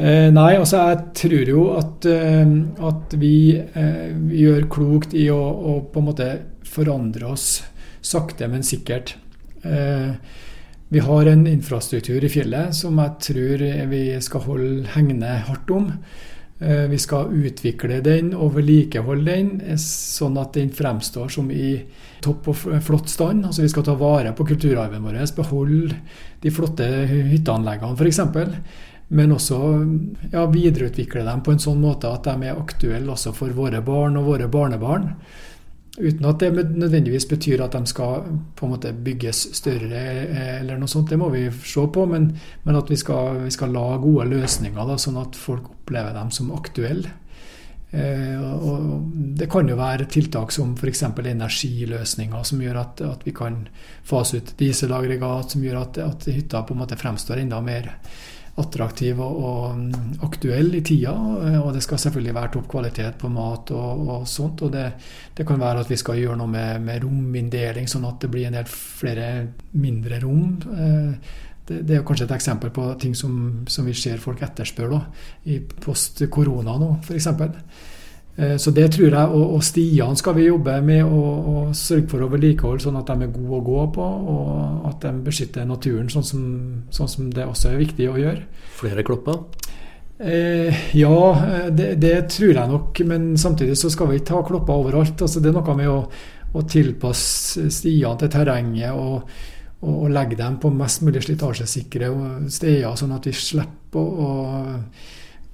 Eh, 0.00 0.28
nei, 0.32 0.54
altså 0.56 0.80
jeg 0.88 1.00
tror 1.18 1.50
jo 1.50 1.64
at, 1.76 2.06
eh, 2.08 2.52
at 2.88 3.16
vi, 3.20 3.34
eh, 3.58 4.12
vi, 4.14 4.44
gjør 4.46 4.68
klokt 4.72 5.16
i 5.18 5.26
å, 5.32 5.36
å, 5.40 5.74
på 5.92 6.00
en 6.00 6.06
måte 6.06 6.28
forandre 6.64 7.28
oss 7.28 7.48
sakte, 8.00 8.48
men 8.48 8.64
sikkert. 8.64 9.16
Eh, 9.60 10.14
vi 10.90 11.02
har 11.04 11.28
en 11.30 11.44
infrastruktur 11.46 12.24
i 12.24 12.30
fjellet 12.32 12.74
som 12.74 12.96
jeg 12.98 13.26
tror 13.26 13.66
vi 13.90 14.02
skal 14.24 14.46
holde 14.46 14.94
hegne 14.94 15.36
hardt 15.46 15.70
om. 15.74 15.90
Eh, 16.60 16.86
vi 16.92 16.98
skal 17.00 17.32
utvikle 17.32 18.02
den 18.04 18.34
og 18.36 18.54
vedlikeholde 18.58 19.24
den, 19.32 19.50
eh, 19.64 19.80
sånn 19.80 20.36
at 20.38 20.52
den 20.52 20.70
fremstår 20.70 21.30
som 21.32 21.50
i 21.50 21.80
topp 22.20 22.48
og 22.48 22.56
flott 22.84 23.08
stand. 23.08 23.46
Altså 23.46 23.62
Vi 23.62 23.68
skal 23.68 23.82
ta 23.82 23.94
vare 23.94 24.32
på 24.32 24.44
kulturarven 24.44 25.02
vår, 25.02 25.34
beholde 25.36 25.96
de 26.42 26.50
flotte 26.50 26.84
hytteanleggene 26.84 27.96
f.eks 27.96 28.20
men 29.12 29.32
også 29.34 29.56
ja, 30.30 30.44
videreutvikle 30.46 31.24
dem 31.26 31.40
på 31.42 31.54
en 31.54 31.62
sånn 31.62 31.80
måte 31.82 32.10
at 32.12 32.28
de 32.28 32.46
er 32.46 32.58
aktuelle 32.58 33.10
også 33.10 33.32
for 33.34 33.50
våre 33.56 33.80
barn 33.82 34.18
og 34.20 34.28
våre 34.28 34.46
barnebarn. 34.46 35.08
Uten 35.98 36.28
at 36.30 36.38
det 36.38 36.52
nødvendigvis 36.78 37.26
betyr 37.28 37.64
at 37.64 37.74
de 37.74 37.90
skal 37.90 38.22
på 38.56 38.66
en 38.66 38.72
måte 38.76 38.92
bygges 38.94 39.48
større 39.58 40.04
eller 40.60 40.78
noe 40.78 40.88
sånt. 40.88 41.10
Det 41.10 41.18
må 41.18 41.32
vi 41.34 41.48
se 41.50 41.82
på, 41.92 42.06
men, 42.06 42.30
men 42.62 42.78
at 42.78 42.92
vi 42.92 42.96
skal, 43.00 43.42
vi 43.48 43.50
skal, 43.50 43.74
la 43.74 43.98
gode 43.98 44.28
løsninger, 44.30 44.78
da, 44.78 44.96
sånn 44.96 45.18
at 45.20 45.34
folk 45.36 45.66
opplever 45.90 46.14
dem 46.14 46.30
som 46.30 46.54
aktuelle. 46.54 47.10
Eh, 47.90 48.38
og 48.38 49.10
det 49.34 49.48
kan 49.50 49.66
jo 49.66 49.74
være 49.74 50.06
tiltak 50.06 50.52
som 50.54 50.76
f.eks. 50.78 51.02
energiløsninger, 51.02 52.42
som 52.46 52.60
gjør 52.62 52.78
at, 52.84 53.00
at, 53.02 53.24
vi 53.26 53.34
kan 53.34 53.64
fase 54.06 54.38
ut 54.38 54.54
dieselaggregat, 54.58 55.56
som 55.56 55.64
gjør 55.64 55.80
at, 55.82 55.98
at 55.98 56.28
hytta 56.30 56.62
på 56.62 56.76
en 56.76 56.84
måte 56.84 56.98
fremstår 57.00 57.42
enda 57.42 57.58
mer 57.60 57.90
attraktiv 58.60 59.18
og, 59.22 59.36
og, 59.42 60.22
aktuell 60.26 60.74
i 60.78 60.84
tida. 60.86 61.16
Og 61.64 61.72
det 61.74 61.82
skal 61.82 61.98
selvfølgelig 61.98 62.36
være 62.36 62.54
topp 62.54 62.70
kvalitet 62.70 63.18
på 63.18 63.30
mat 63.32 63.74
og, 63.74 64.06
og 64.14 64.26
sånt. 64.28 64.62
Og 64.62 64.70
det, 64.74 64.86
det, 65.34 65.46
kan 65.48 65.58
være 65.58 65.82
at 65.82 65.90
vi 65.90 65.98
skal 65.98 66.20
gjøre 66.20 66.38
noe 66.38 66.50
med, 66.50 66.82
med 66.86 67.02
rominndeling, 67.02 67.90
sånn 67.90 68.06
at 68.06 68.22
det 68.22 68.30
blir 68.30 68.46
en 68.46 68.58
del 68.60 68.70
flere 68.70 69.30
mindre 69.82 70.22
rom. 70.22 70.58
Eh, 70.76 71.38
det, 71.70 71.84
det 71.86 71.96
er 71.96 72.04
kanskje 72.06 72.26
et 72.26 72.34
eksempel 72.34 72.72
på 72.74 72.88
ting 73.00 73.14
som, 73.16 73.62
som 73.70 73.86
vi 73.86 73.94
ser 73.94 74.20
folk 74.22 74.42
etterspør 74.42 74.92
da, 74.96 75.00
i 75.46 75.60
post 75.60 76.22
korona 76.32 76.74
nå, 76.80 76.96
f.eks. 77.04 77.28
Eh, 78.40 78.56
så 78.56 78.72
det 78.74 78.88
tror 78.96 79.08
jeg, 79.08 79.26
og, 79.28 79.54
og 79.56 79.64
stiene 79.66 80.18
skal 80.18 80.36
vi 80.38 80.48
jobbe 80.48 80.76
med 80.86 81.04
å 81.04 81.68
sørge 81.76 82.08
for 82.10 82.24
å 82.24 82.30
vedlikeholde, 82.32 82.82
sånn 82.86 82.98
at 83.00 83.10
de 83.10 83.26
er 83.26 83.34
gode 83.34 83.60
å 83.60 83.66
gå 83.66 83.84
på, 83.96 84.08
og 84.34 84.88
at 84.90 85.06
de 85.06 85.14
beskytter 85.26 85.68
naturen, 85.68 86.10
sånn 86.12 86.26
som, 86.26 86.42
sånn 86.94 87.12
som 87.14 87.30
det 87.34 87.46
også 87.46 87.72
er 87.72 87.82
viktig 87.84 88.10
å 88.10 88.18
gjøre. 88.18 88.66
Flere 88.80 89.06
klopper? 89.06 89.44
Eh, 90.20 90.82
ja, 90.98 91.20
det, 91.72 91.94
det, 92.02 92.16
tror 92.34 92.52
jeg 92.52 92.74
nok, 92.74 93.04
men 93.08 93.30
samtidig 93.40 93.78
så 93.80 93.92
skal 93.92 94.10
vi 94.10 94.20
ikke 94.20 94.36
ha 94.36 94.44
klopper 94.46 94.82
overalt. 94.82 95.22
Altså, 95.22 95.40
det 95.40 95.52
er 95.52 95.56
noe 95.56 95.78
med 95.78 95.88
å, 95.92 96.02
å 96.50 96.66
tilpasse 96.68 97.70
stiene 97.72 98.18
til 98.20 98.34
terrenget 98.34 98.96
og, 98.96 99.30
og, 99.80 99.94
og, 99.94 100.10
legge 100.12 100.36
dem 100.36 100.58
på 100.60 100.70
mest 100.74 101.02
mulig 101.06 101.22
slitasjesikre 101.24 102.10
steder, 102.52 102.92
sånn 102.98 103.16
at 103.16 103.28
vi 103.28 103.32
slipper 103.36 104.00
å, 104.26 104.30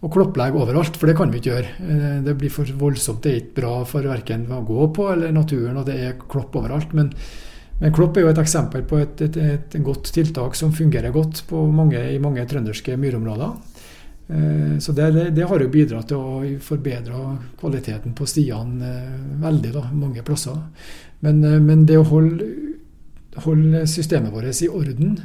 å 0.02 0.10
klopplegge 0.12 0.58
overalt, 0.58 0.98
for 0.98 1.10
det 1.10 1.16
kan 1.18 1.30
vi 1.32 1.40
ikke 1.40 1.52
gjøre. 1.52 1.74
Eh, 1.86 2.16
det 2.26 2.36
blir 2.38 2.52
for 2.52 2.72
voldsomt. 2.80 3.22
Det 3.22 3.32
er 3.32 3.42
ikke 3.44 3.60
bra 3.60 3.76
for 3.88 4.08
verken 4.10 4.48
å 4.52 4.64
gå 4.66 4.88
på 4.96 5.10
eller 5.14 5.34
naturen, 5.34 5.78
og 5.78 5.86
det 5.88 6.00
er 6.08 6.18
klopp 6.26 6.58
overalt. 6.58 6.92
Men, 6.98 7.12
men 7.78 7.94
klopp 7.94 8.18
er 8.18 8.26
jo 8.26 8.34
et 8.34 8.42
eksempel 8.42 8.84
på 8.88 9.00
et, 9.04 9.24
et, 9.28 9.40
et, 9.46 9.78
godt 9.86 10.10
tiltak 10.16 10.58
som 10.58 10.74
fungerer 10.74 11.14
godt 11.14 11.44
mange, 11.52 12.02
i 12.10 12.20
mange 12.22 12.44
trønderske 12.50 12.98
myrområder. 12.98 13.56
Eh, 14.26 14.76
så 14.82 14.92
det, 14.92 15.12
det, 15.38 15.46
har 15.46 15.62
jo 15.62 15.70
bidratt 15.70 16.10
til 16.10 16.18
å 16.18 16.42
forbedre 16.66 17.36
kvaliteten 17.60 18.18
på 18.18 18.26
stiene 18.26 18.90
eh, 18.90 19.18
veldig 19.46 19.74
da, 19.78 19.86
mange 19.94 20.26
plasser. 20.26 20.58
Men, 21.22 21.40
men 21.64 21.86
det 21.88 21.96
å 21.96 22.08
holde, 22.10 22.65
holde 23.44 23.84
systemet 23.90 24.32
vårt 24.32 24.62
i 24.62 24.68
orden, 24.68 25.18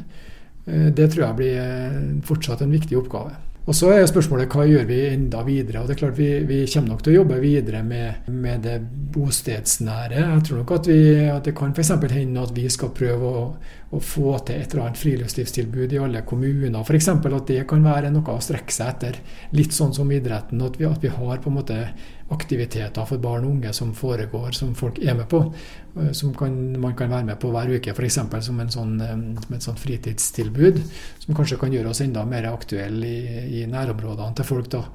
det 0.65 1.07
tror 1.09 1.23
jeg 1.23 1.37
blir 1.39 2.21
fortsatt 2.27 2.61
en 2.61 2.73
viktig 2.75 2.97
oppgave. 2.99 3.31
Og 3.69 3.75
Så 3.77 3.91
er 3.93 4.07
spørsmålet 4.09 4.49
hva 4.49 4.63
gjør 4.65 4.87
vi 4.89 4.99
enda 5.11 5.43
videre. 5.45 5.81
og 5.81 5.87
det 5.87 5.95
er 5.95 5.99
klart 5.99 6.17
Vi, 6.17 6.29
vi 6.49 6.65
kommer 6.73 6.89
nok 6.89 7.03
til 7.03 7.13
å 7.13 7.15
jobbe 7.21 7.39
videre 7.39 7.83
med, 7.83 8.27
med 8.27 8.63
det 8.65 8.79
bostedsnære. 9.13 10.17
Jeg 10.17 10.43
tror 10.47 10.57
nok 10.57 10.71
at, 10.71 10.87
vi, 10.87 10.99
at 11.29 11.45
det 11.45 11.55
kan 11.55 11.73
f.eks. 11.75 11.91
hende 12.11 12.41
at 12.41 12.55
vi 12.55 12.69
skal 12.69 12.89
prøve 12.89 13.21
å, 13.21 13.43
å, 13.91 13.99
få 13.99 14.37
til 14.47 14.57
et 14.57 14.71
eller 14.71 14.85
annet 14.85 15.01
friluftslivstilbud 15.01 15.93
i 15.93 15.99
alle 16.01 16.23
kommuner. 16.27 16.81
F.eks. 16.81 17.09
at 17.11 17.49
det 17.49 17.61
kan 17.69 17.83
være 17.83 18.11
noe 18.13 18.35
å 18.35 18.43
strekke 18.43 18.73
seg 18.73 18.93
etter. 18.95 19.19
Litt 19.57 19.75
sånn 19.75 19.93
som 19.95 20.11
idretten. 20.11 20.63
At 20.63 20.79
vi, 20.79 20.87
at 20.87 21.03
vi 21.03 21.11
har 21.11 21.41
på 21.43 21.51
en 21.51 21.57
måte 21.59 21.79
aktiviteter 22.31 23.07
for 23.07 23.19
barn 23.19 23.43
og 23.43 23.57
unge 23.57 23.73
som 23.75 23.91
foregår, 23.95 24.53
som 24.55 24.71
folk 24.79 25.01
er 25.03 25.17
med 25.19 25.27
på. 25.31 25.43
Eh, 25.99 26.11
som 26.17 26.31
kan, 26.37 26.55
man 26.79 26.95
kan 26.95 27.11
være 27.11 27.27
med 27.33 27.41
på 27.41 27.51
hver 27.51 27.73
uke, 27.75 27.95
f.eks. 27.95 28.21
Som, 28.47 28.61
en 28.63 28.71
sånn, 28.71 28.95
eh, 29.03 29.17
som 29.45 29.57
et 29.57 29.67
sånt 29.67 29.83
fritidstilbud. 29.83 30.79
Som 31.25 31.35
kanskje 31.35 31.59
kan 31.61 31.75
gjøre 31.75 31.91
oss 31.91 32.03
enda 32.05 32.23
mer 32.27 32.47
aktuelle 32.53 33.11
i, 33.11 33.43
i 33.61 33.65
nærområdene 33.71 34.39
til 34.39 34.47
folk. 34.47 34.71
da, 34.71 34.85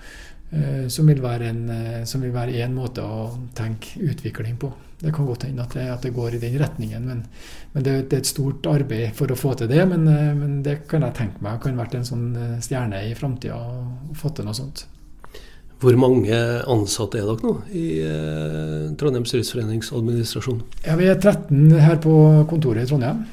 Som 0.88 1.08
vil 1.10 1.18
være 1.20 1.48
en, 1.50 1.62
som 2.06 2.22
vil 2.22 2.30
være 2.30 2.60
en 2.62 2.74
måte 2.76 3.02
å 3.02 3.24
tenke 3.58 3.98
utvikling 4.06 4.54
på. 4.62 4.70
Det 5.00 5.10
kan 5.12 5.26
godt 5.26 5.42
hende 5.48 5.64
at 5.64 5.74
det, 5.74 5.86
at 5.90 6.06
det 6.06 6.12
går 6.14 6.36
i 6.36 6.40
den 6.40 6.54
retningen, 6.62 7.02
men, 7.04 7.24
men 7.74 7.84
det, 7.84 7.96
det, 8.06 8.20
er 8.20 8.22
et 8.22 8.30
stort 8.30 8.68
arbeid 8.70 9.10
for 9.18 9.34
å 9.34 9.36
få 9.36 9.56
til 9.58 9.68
det. 9.68 9.82
Men, 9.90 10.06
men 10.38 10.60
det 10.64 10.84
kan 10.88 11.04
jeg 11.04 11.18
tenke 11.18 11.42
meg 11.44 11.58
kan 11.64 11.76
vært 11.76 11.98
en 11.98 12.06
sånn 12.06 12.28
stjerne 12.64 13.02
i 13.10 13.16
framtida 13.18 13.58
å 13.58 14.14
få 14.16 14.30
til 14.32 14.46
noe 14.46 14.56
sånt. 14.56 14.86
Hvor 15.76 15.96
mange 16.00 16.36
ansatte 16.72 17.18
er 17.20 17.26
dere 17.28 17.44
nå 17.44 17.52
i 17.76 17.86
eh, 18.00 18.92
Trondheims 18.96 19.32
Turistforenings 19.32 19.90
administrasjon? 19.92 20.62
Ja, 20.86 20.94
Vi 20.96 21.08
er 21.10 21.18
13 21.20 21.74
her 21.84 21.98
på 22.00 22.14
kontoret 22.48 22.86
i 22.86 22.88
Trondheim. 22.88 23.26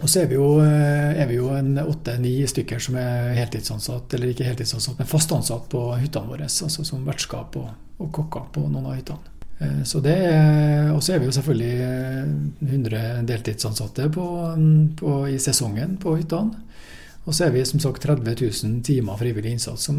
Og 0.00 0.08
så 0.08 0.22
er 0.22 0.30
vi 0.30 0.38
jo, 0.38 0.60
eh, 0.64 1.20
er 1.20 1.26
vi 1.28 1.36
jo 1.36 1.50
en 1.52 1.74
åtte-ni 1.82 2.38
stykker 2.48 2.80
som 2.80 2.96
er 2.96 3.34
heltidsansatt, 3.36 4.14
eller 4.16 4.32
ikke 4.32 4.46
heltidsansatt, 4.48 4.96
men 4.98 5.08
fast 5.08 5.32
ansatt 5.36 5.68
på 5.72 5.82
hyttene 6.00 6.30
våre. 6.30 6.48
Altså 6.48 6.84
som 6.86 7.04
vertskap 7.04 7.58
og, 7.60 7.68
og 8.00 8.08
kokker 8.16 8.48
på 8.54 8.64
noen 8.64 8.88
av 8.88 8.96
hyttene. 8.96 9.36
Eh, 9.60 9.82
så 9.84 10.00
det 10.00 10.16
Og 10.94 11.02
så 11.04 11.14
er 11.14 11.20
vi 11.20 11.28
jo 11.28 11.36
selvfølgelig 11.36 11.74
100 12.64 12.96
eh, 12.96 13.22
deltidsansatte 13.28 14.08
på, 14.14 14.26
på, 14.96 15.16
i 15.28 15.38
sesongen 15.38 15.98
på 16.00 16.16
hyttene. 16.16 16.66
Og 17.28 17.36
så 17.36 17.46
er 17.46 17.52
vi 17.52 17.66
som 17.68 17.82
sagt 17.82 18.00
30 18.02 18.24
000 18.40 18.80
timer 18.82 19.18
frivillig 19.20 19.52
innsats, 19.52 19.84
som 19.84 19.98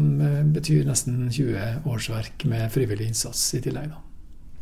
betyr 0.52 0.82
nesten 0.84 1.30
20 1.30 1.86
årsverk 1.86 2.42
med 2.50 2.66
frivillig 2.74 3.12
innsats 3.12 3.44
i 3.54 3.62
tillegg. 3.62 3.92
Da. 3.94 4.02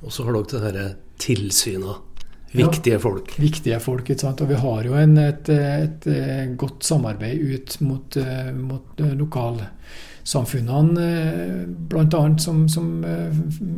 Og 0.04 0.12
så 0.12 0.26
har 0.26 0.36
dere 0.36 0.60
det 0.60 0.60
dette 0.76 0.84
tilsynet. 1.24 2.09
Viktige 2.52 2.98
folk. 2.98 3.38
Viktige 3.38 3.80
folk, 3.82 4.10
ikke 4.10 4.20
sant? 4.24 4.40
Og 4.42 4.48
vi 4.50 4.56
har 4.58 4.84
jo 4.88 4.94
en, 4.98 5.18
et, 5.22 5.48
et, 5.54 6.06
godt 6.58 6.84
samarbeid 6.84 7.38
ut 7.38 7.76
mot, 7.86 8.16
mot 8.58 9.00
lokalsamfunnene, 9.20 11.06
bl.a. 11.92 12.22
Som, 12.42 12.68
som 12.68 13.04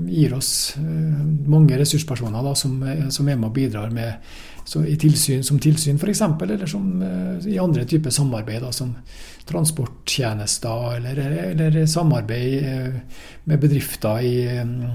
gir 0.08 0.32
oss 0.38 0.76
mange 0.80 1.76
ressurspersoner 1.82 2.42
da, 2.48 2.54
som, 2.56 2.80
som 3.12 3.28
er 3.28 3.36
med 3.36 3.50
og 3.50 3.56
bidrar 3.60 3.92
med 3.92 4.12
tilsyn, 4.80 5.42
som 5.44 5.58
tilsyn 5.60 5.98
f.eks., 6.00 6.22
eller 6.24 6.66
som, 6.70 6.86
i 7.46 7.58
andre 7.60 7.84
typer 7.88 8.14
samarbeid, 8.14 8.62
da, 8.64 8.72
som 8.72 8.94
transporttjenester 9.48 10.96
eller, 10.96 11.20
eller, 11.52 11.78
samarbeid 11.86 12.64
med 13.44 13.60
bedrifter 13.60 14.22
i, 14.22 14.36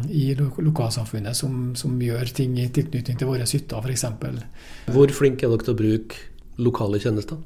i 0.10 0.28
lokalsamfunnet 0.40 1.36
som, 1.38 1.76
som, 1.76 1.98
gjør 2.02 2.32
ting 2.36 2.56
i 2.62 2.70
tilknytning 2.74 3.20
til 3.20 3.30
våre 3.30 3.48
hytter, 3.48 3.84
f.eks. 3.84 4.06
Hvor 4.96 5.14
flink 5.14 5.44
er 5.44 5.54
dere 5.54 5.68
til 5.68 5.76
å 5.76 5.82
bruke 5.82 6.24
lokale 6.64 7.02
tjenester? 7.04 7.42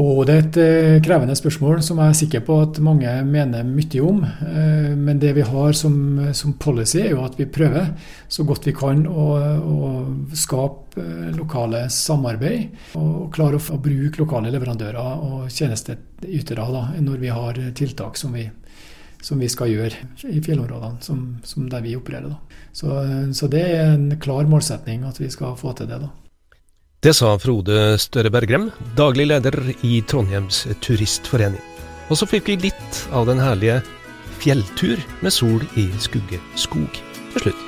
Og 0.00 0.22
det 0.24 0.34
er 0.34 0.46
et 0.46 0.56
eh, 0.56 1.02
krevende 1.04 1.34
spørsmål 1.36 1.82
som 1.84 1.98
jeg 2.00 2.08
er 2.14 2.16
sikker 2.16 2.42
på 2.46 2.54
at 2.64 2.78
mange 2.80 3.10
mener 3.28 3.66
mye 3.66 4.00
om. 4.00 4.22
Eh, 4.24 4.94
men 4.96 5.18
det 5.20 5.34
vi 5.36 5.44
har 5.44 5.76
som, 5.76 5.94
som 6.32 6.54
policy, 6.56 7.02
er 7.02 7.10
jo 7.12 7.26
at 7.26 7.36
vi 7.36 7.44
prøver 7.44 7.90
så 8.24 8.46
godt 8.48 8.70
vi 8.70 8.72
kan 8.72 9.04
å, 9.04 9.26
å 9.60 9.90
skape 10.32 10.96
eh, 11.02 11.28
lokale 11.36 11.84
samarbeid. 11.92 12.78
Og 12.96 13.28
klare 13.36 13.60
å, 13.60 13.66
å 13.76 13.82
bruke 13.84 14.22
lokale 14.22 14.54
leverandører 14.54 15.28
og 15.28 15.52
tjenesteytere 15.52 16.70
da, 16.72 16.86
når 16.96 17.20
vi 17.20 17.36
har 17.36 17.60
tiltak 17.76 18.16
som 18.16 18.32
vi, 18.32 18.46
som 19.20 19.44
vi 19.44 19.52
skal 19.52 19.74
gjøre 19.74 20.32
i 20.32 20.40
fjellområdene 20.40 21.04
som, 21.04 21.20
som 21.44 21.68
der 21.68 21.84
vi 21.84 21.98
opererer. 22.00 22.32
Så, 22.72 22.96
så, 23.36 23.52
det 23.52 23.66
er 23.68 23.92
en 23.92 24.08
klar 24.16 24.48
målsetning 24.48 25.04
at 25.04 25.20
vi 25.20 25.28
skal 25.28 25.52
få 25.60 25.76
til 25.76 25.92
det. 25.92 26.00
da. 26.00 26.14
Det 27.02 27.10
sa 27.18 27.32
Frode 27.34 27.96
Støre 27.98 28.30
Bergrem, 28.30 28.68
daglig 28.94 29.24
leder 29.26 29.56
i 29.82 29.96
Trondheims 30.06 30.60
turistforening. 30.84 31.58
Og 32.06 32.20
så 32.20 32.28
fikk 32.30 32.46
vi 32.46 32.54
litt 32.68 32.98
av 33.10 33.26
den 33.26 33.42
herlige 33.42 33.80
fjelltur 34.38 35.02
med 35.18 35.34
sol 35.34 35.64
i 35.74 35.88
skugge 35.98 36.38
skog 36.54 37.00
til 37.32 37.48
slutt. 37.48 37.64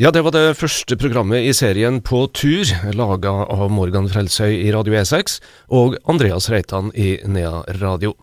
Ja, 0.00 0.08
det 0.08 0.24
var 0.24 0.32
det 0.32 0.56
første 0.56 0.96
programmet 0.96 1.44
i 1.44 1.52
serien 1.52 2.00
På 2.00 2.22
tur, 2.32 2.64
laga 2.96 3.34
av 3.52 3.68
Morgan 3.68 4.08
Frelsøy 4.08 4.62
i 4.62 4.72
Radio 4.72 4.96
E6 4.96 5.42
og 5.76 6.00
Andreas 6.08 6.48
Reitan 6.48 6.88
i 6.96 7.18
Nea 7.20 7.66
Radio. 7.82 8.16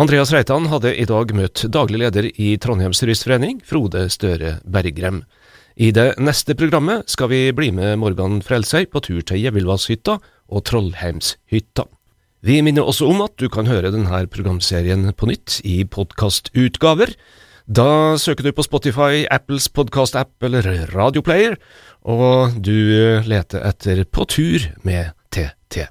Andreas 0.00 0.30
Reitan 0.32 0.64
hadde 0.72 0.94
i 0.96 1.04
dag 1.04 1.28
møtt 1.36 1.60
daglig 1.68 1.98
leder 2.00 2.24
i 2.40 2.54
Trondheims 2.56 3.02
Turistforening, 3.02 3.58
Frode 3.68 4.06
Støre 4.08 4.54
Bergrem. 4.64 5.18
I 5.76 5.90
det 5.92 6.14
neste 6.16 6.56
programmet 6.56 7.10
skal 7.12 7.28
vi 7.28 7.40
bli 7.52 7.68
med 7.76 7.98
Morgan 8.00 8.38
Frelsøy 8.40 8.86
på 8.88 9.02
tur 9.04 9.20
til 9.28 9.42
Gjevilvasshytta 9.42 10.16
og 10.48 10.64
Trollheimshytta. 10.70 11.84
Vi 12.40 12.56
minner 12.64 12.88
også 12.88 13.10
om 13.12 13.20
at 13.26 13.36
du 13.36 13.50
kan 13.52 13.68
høre 13.68 13.92
denne 13.92 14.22
programserien 14.32 15.04
på 15.12 15.28
nytt 15.28 15.60
i 15.68 15.82
podkastutgaver. 15.84 17.12
Da 17.68 18.16
søker 18.16 18.48
du 18.48 18.56
på 18.56 18.64
Spotify, 18.64 19.26
Apples 19.28 19.68
podkastapp 19.68 20.48
eller 20.48 20.88
Radioplayer, 20.96 21.60
og 22.08 22.56
du 22.56 23.20
leter 23.28 23.68
etter 23.68 24.06
På 24.08 24.24
tur 24.24 24.64
med 24.80 25.12
TT. 25.28 25.90